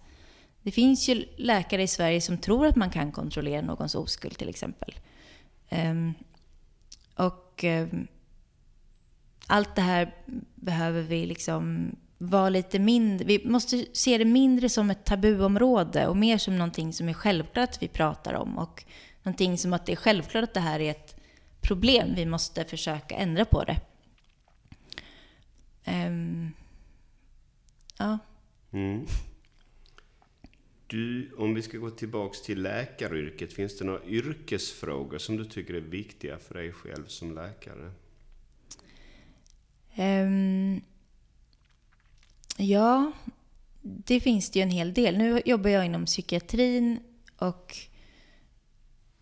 Det 0.63 0.71
finns 0.71 1.09
ju 1.09 1.25
läkare 1.37 1.83
i 1.83 1.89
Sverige 1.89 2.21
som 2.21 2.39
tror 2.39 2.67
att 2.67 2.77
man 2.77 2.91
kan 2.91 3.13
kontrollera 3.13 3.63
någons 3.63 3.95
oskuld 3.95 4.39
till 4.39 4.49
exempel. 4.49 4.95
Um, 5.71 6.15
och 7.17 7.65
um, 7.65 8.07
allt 9.47 9.77
det 9.77 9.83
här 9.83 10.15
behöver 10.55 11.03
vi 11.03 11.27
liksom 11.27 11.97
vara 12.19 12.49
lite 12.49 12.79
mindre... 12.79 13.27
Vi 13.27 13.43
måste 13.45 13.87
se 13.93 14.19
det 14.19 14.25
mindre 14.25 14.69
som 14.69 14.91
ett 14.91 15.05
tabuområde 15.05 16.07
och 16.07 16.17
mer 16.17 16.39
som 16.39 16.59
någonting 16.59 16.93
som 16.93 17.09
är 17.09 17.13
självklart 17.13 17.69
att 17.69 17.83
vi 17.83 17.89
pratar 17.89 18.35
om. 18.35 18.59
Och 18.59 18.85
någonting 19.23 19.59
som 19.59 19.73
att 19.73 19.87
det 19.87 19.93
är 19.93 19.97
självklart 19.97 20.45
att 20.45 20.55
det 20.55 20.61
här 20.61 20.81
är 20.81 20.91
ett 20.91 21.17
problem. 21.61 22.15
Vi 22.17 22.27
måste 22.27 22.65
försöka 22.65 23.15
ändra 23.15 23.45
på 23.45 23.65
det. 23.65 23.81
Um, 25.87 26.53
ja. 27.99 28.19
Mm. 28.73 29.07
Du, 30.87 31.33
om 31.39 31.55
vi 31.55 31.63
ska 31.63 31.79
gå 31.79 31.91
tillbaks 31.91 32.43
till 32.43 32.63
läkaryrket, 32.63 33.53
finns 33.53 33.79
det 33.79 33.85
några 33.85 34.05
yrkesfrågor 34.05 35.19
som 35.19 35.37
du 35.37 35.45
tycker 35.45 35.75
är 35.75 35.81
viktiga 35.81 36.39
för 36.39 36.55
dig 36.55 36.73
själv 36.73 37.07
som 37.07 37.35
läkare? 37.35 37.93
Um, 39.97 40.81
ja, 42.57 43.13
det 43.83 44.21
finns 44.21 44.51
det 44.51 44.59
ju 44.59 44.63
en 44.63 44.71
hel 44.71 44.95
del. 44.95 45.19
Nu 45.19 45.43
jobbar 45.45 45.71
jag 45.71 45.87
inom 45.87 46.05
psykiatrin 46.05 47.01
och 47.39 47.77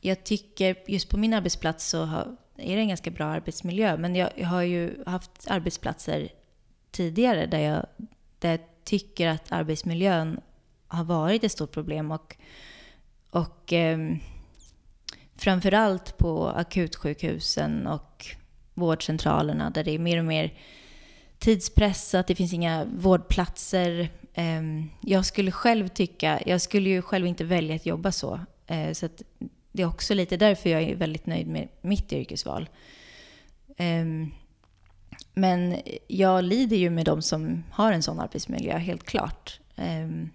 jag 0.01 0.25
tycker 0.25 0.77
just 0.87 1.09
på 1.09 1.17
min 1.17 1.35
arbetsplats 1.35 1.89
så 1.89 2.05
har, 2.05 2.37
är 2.57 2.77
det 2.77 2.83
en 2.83 2.89
ganska 2.89 3.11
bra 3.11 3.27
arbetsmiljö. 3.27 3.97
Men 3.97 4.17
jag, 4.17 4.31
jag 4.37 4.47
har 4.47 4.63
ju 4.63 5.05
haft 5.07 5.31
arbetsplatser 5.47 6.29
tidigare 6.91 7.47
där 7.47 7.59
jag, 7.59 7.87
där 8.39 8.51
jag 8.51 8.61
tycker 8.85 9.29
att 9.29 9.53
arbetsmiljön 9.53 10.41
har 10.87 11.05
varit 11.05 11.45
ett 11.45 11.53
stort 11.53 11.73
problem. 11.73 12.11
Och, 12.11 12.37
och 13.31 13.73
eh, 13.73 13.99
framförallt 15.37 16.19
på 16.19 16.49
akutsjukhusen 16.49 17.87
och 17.87 18.27
vårdcentralerna 18.75 19.71
där 19.71 19.85
det 19.85 19.95
är 19.95 19.99
mer 19.99 20.19
och 20.19 20.25
mer 20.25 20.55
tidspressat, 21.39 22.27
det 22.27 22.35
finns 22.35 22.53
inga 22.53 22.85
vårdplatser. 22.85 24.09
Ehm, 24.35 24.91
jag 25.01 25.27
skulle 25.27 25.53
själv 25.53 25.89
tycka, 25.89 26.41
jag 26.47 26.61
skulle 26.61 26.89
ju 26.89 27.03
själv 27.03 27.27
inte 27.27 27.45
välja 27.45 27.75
att 27.75 27.87
jobba 27.87 28.13
så. 28.13 28.41
Eh, 28.67 28.93
så 28.93 29.09
så 29.09 29.25
det 29.73 29.83
är 29.83 29.87
också 29.87 30.15
lite 30.15 30.37
därför 30.37 30.71
jag 30.71 30.83
är 30.83 30.97
väldigt 30.97 31.27
nöjd 31.27 31.47
med 31.47 31.69
mitt 31.81 32.13
yrkesval. 32.13 32.69
Ehm, 33.77 34.31
men 35.35 35.77
jag 36.09 36.45
lider 36.45 36.77
ju 36.77 36.91
med 36.91 37.05
de 37.05 37.23
som 37.23 37.65
har 37.71 37.93
en 37.93 38.03
sån 38.03 38.21
arbetsmiljö, 38.21 38.79
helt 38.79 39.05
klart. 39.05 39.61
Ehm, 39.77 40.31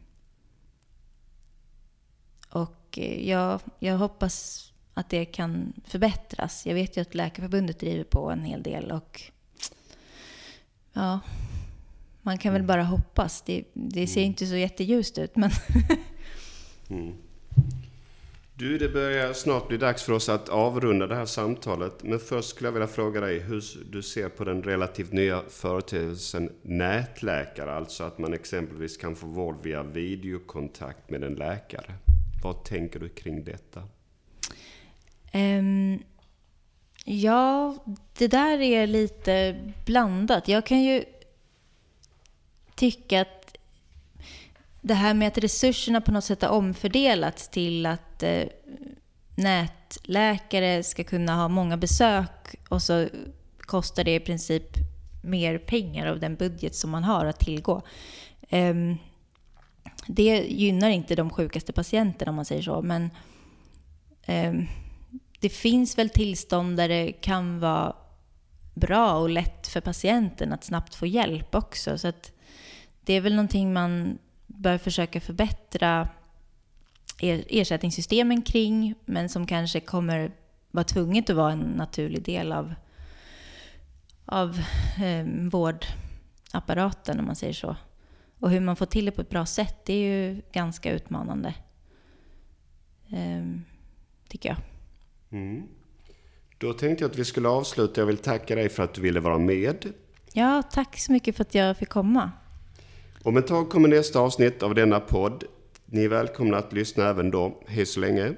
och 2.50 2.98
eh, 2.98 3.30
jag, 3.30 3.60
jag 3.80 3.98
hoppas 3.98 4.66
att 4.98 5.10
det 5.10 5.26
kan 5.26 5.74
förbättras. 5.86 6.66
Jag 6.66 6.74
vet 6.74 6.98
ju 6.98 7.02
att 7.02 7.16
Läkarförbundet 7.16 7.80
driver 7.80 8.04
på 8.04 8.32
en 8.32 8.44
hel 8.44 8.64
del 8.64 8.92
och 8.92 9.22
ja, 10.94 11.20
man 12.22 12.38
kan 12.38 12.54
väl 12.54 12.64
bara 12.64 12.84
hoppas. 12.84 13.42
Det, 13.42 13.64
det 13.74 14.08
ser 14.08 14.22
mm. 14.22 14.28
inte 14.28 14.46
så 14.46 14.56
jätteljust 14.56 15.18
ut 15.18 15.36
men... 15.36 15.52
mm. 16.90 17.14
Du, 18.58 18.78
det 18.78 18.90
börjar 18.90 19.34
snart 19.34 19.68
bli 19.68 19.78
dags 19.78 20.04
för 20.04 20.14
oss 20.14 20.30
att 20.30 20.50
avrunda 20.50 21.08
det 21.08 21.16
här 21.16 21.26
samtalet. 21.26 22.04
Men 22.04 22.20
först 22.20 22.50
skulle 22.50 22.68
jag 22.68 22.74
vilja 22.74 22.88
fråga 22.88 23.22
dig 23.22 23.40
hur 23.40 23.64
du 23.92 24.02
ser 24.02 24.30
på 24.30 24.44
den 24.44 24.64
relativt 24.64 25.12
nya 25.12 25.42
företeelsen 25.50 26.52
nätläkare. 26.62 27.74
Alltså 27.74 28.04
att 28.04 28.18
man 28.18 28.34
exempelvis 28.34 28.98
kan 28.98 29.16
få 29.16 29.28
vård 29.28 29.64
via 29.64 29.84
videokontakt 29.84 31.10
med 31.10 31.24
en 31.24 31.36
läkare. 31.36 31.94
Vad 32.44 32.64
tänker 32.64 33.00
du 33.00 33.10
kring 33.10 33.44
detta? 33.44 33.84
Um, 35.36 36.04
ja, 37.06 37.76
det 38.18 38.28
där 38.28 38.62
är 38.62 38.88
lite 38.88 39.62
blandat. 39.86 40.48
Jag 40.48 40.66
kan 40.66 40.84
ju 40.84 41.04
tycka 42.76 43.22
att 43.22 43.58
det 44.82 44.94
här 44.94 45.14
med 45.14 45.28
att 45.28 45.38
resurserna 45.38 46.02
på 46.02 46.12
något 46.12 46.24
sätt 46.24 46.42
har 46.42 46.50
omfördelats 46.50 47.50
till 47.50 47.86
att 47.86 48.24
eh, 48.24 48.44
nätläkare 49.36 50.84
ska 50.84 51.04
kunna 51.04 51.36
ha 51.36 51.48
många 51.48 51.78
besök 51.78 52.56
och 52.70 52.82
så 52.82 53.08
kostar 53.60 54.04
det 54.04 54.16
i 54.16 54.20
princip 54.20 54.68
mer 55.24 55.58
pengar 55.58 56.08
av 56.08 56.20
den 56.20 56.36
budget 56.36 56.76
som 56.76 56.90
man 56.90 57.04
har 57.04 57.26
att 57.26 57.40
tillgå. 57.40 57.82
Um, 58.50 58.98
det 60.08 60.46
gynnar 60.48 60.90
inte 60.90 61.16
de 61.16 61.30
sjukaste 61.30 61.74
patienterna 61.74 62.30
om 62.30 62.36
man 62.36 62.46
säger 62.46 62.62
så, 62.62 62.82
men 62.82 63.10
um, 64.28 64.68
det 65.46 65.50
finns 65.50 65.98
väl 65.98 66.10
tillstånd 66.10 66.78
där 66.78 66.90
det 66.90 67.12
kan 67.12 67.60
vara 67.60 67.96
bra 68.74 69.14
och 69.14 69.30
lätt 69.30 69.68
för 69.68 69.82
patienten 69.82 70.54
att 70.54 70.64
snabbt 70.64 70.96
få 70.96 71.06
hjälp 71.06 71.56
också. 71.56 71.98
Så 71.98 72.08
att 72.08 72.32
det 73.02 73.14
är 73.14 73.22
väl 73.22 73.36
någonting 73.36 73.74
man 73.74 74.18
bör 74.48 74.78
försöka 74.78 75.22
förbättra 75.22 76.10
ersättningssystemen 77.20 78.42
kring, 78.42 78.96
men 79.06 79.30
som 79.30 79.48
kanske 79.48 79.80
kommer 79.80 80.32
vara 80.72 80.84
tvunget 80.84 81.30
att 81.30 81.36
vara 81.36 81.52
en 81.52 81.60
naturlig 81.60 82.24
del 82.24 82.52
av, 82.52 82.74
av 84.26 84.60
eh, 85.04 85.26
vårdapparaten, 85.52 87.20
om 87.20 87.26
man 87.26 87.36
säger 87.36 87.54
så. 87.54 87.76
Och 88.40 88.50
hur 88.50 88.60
man 88.60 88.76
får 88.76 88.86
till 88.86 89.06
det 89.06 89.12
på 89.12 89.22
ett 89.22 89.30
bra 89.30 89.46
sätt, 89.46 89.86
det 89.86 89.94
är 89.94 90.10
ju 90.10 90.42
ganska 90.52 90.92
utmanande. 90.92 91.54
Eh, 93.10 93.46
tycker 94.28 94.50
jag. 94.50 94.58
Mm. 95.36 95.64
Då 96.58 96.74
tänkte 96.74 97.04
jag 97.04 97.12
att 97.12 97.18
vi 97.18 97.26
skulle 97.26 97.48
avsluta. 97.48 98.02
Jag 98.02 98.06
vill 98.06 98.18
tacka 98.18 98.56
dig 98.56 98.70
för 98.70 98.84
att 98.84 98.94
du 98.94 99.02
ville 99.02 99.20
vara 99.20 99.38
med. 99.38 99.94
Ja, 100.34 100.64
tack 100.72 101.00
så 101.00 101.12
mycket 101.12 101.36
för 101.36 101.42
att 101.42 101.56
jag 101.56 101.78
fick 101.78 101.90
komma. 101.90 102.32
Om 103.24 103.38
ett 103.38 103.48
tag 103.48 103.70
kommer 103.70 103.90
nästa 103.90 104.20
avsnitt 104.20 104.64
av 104.64 104.76
denna 104.76 105.00
podd. 105.00 105.44
Ni 105.86 106.04
är 106.04 106.10
välkomna 106.10 106.58
att 106.58 106.74
lyssna 106.74 107.10
även 107.10 107.32
då. 107.32 107.64
Hej 107.68 107.86
så 107.86 108.00
länge! 108.00 108.34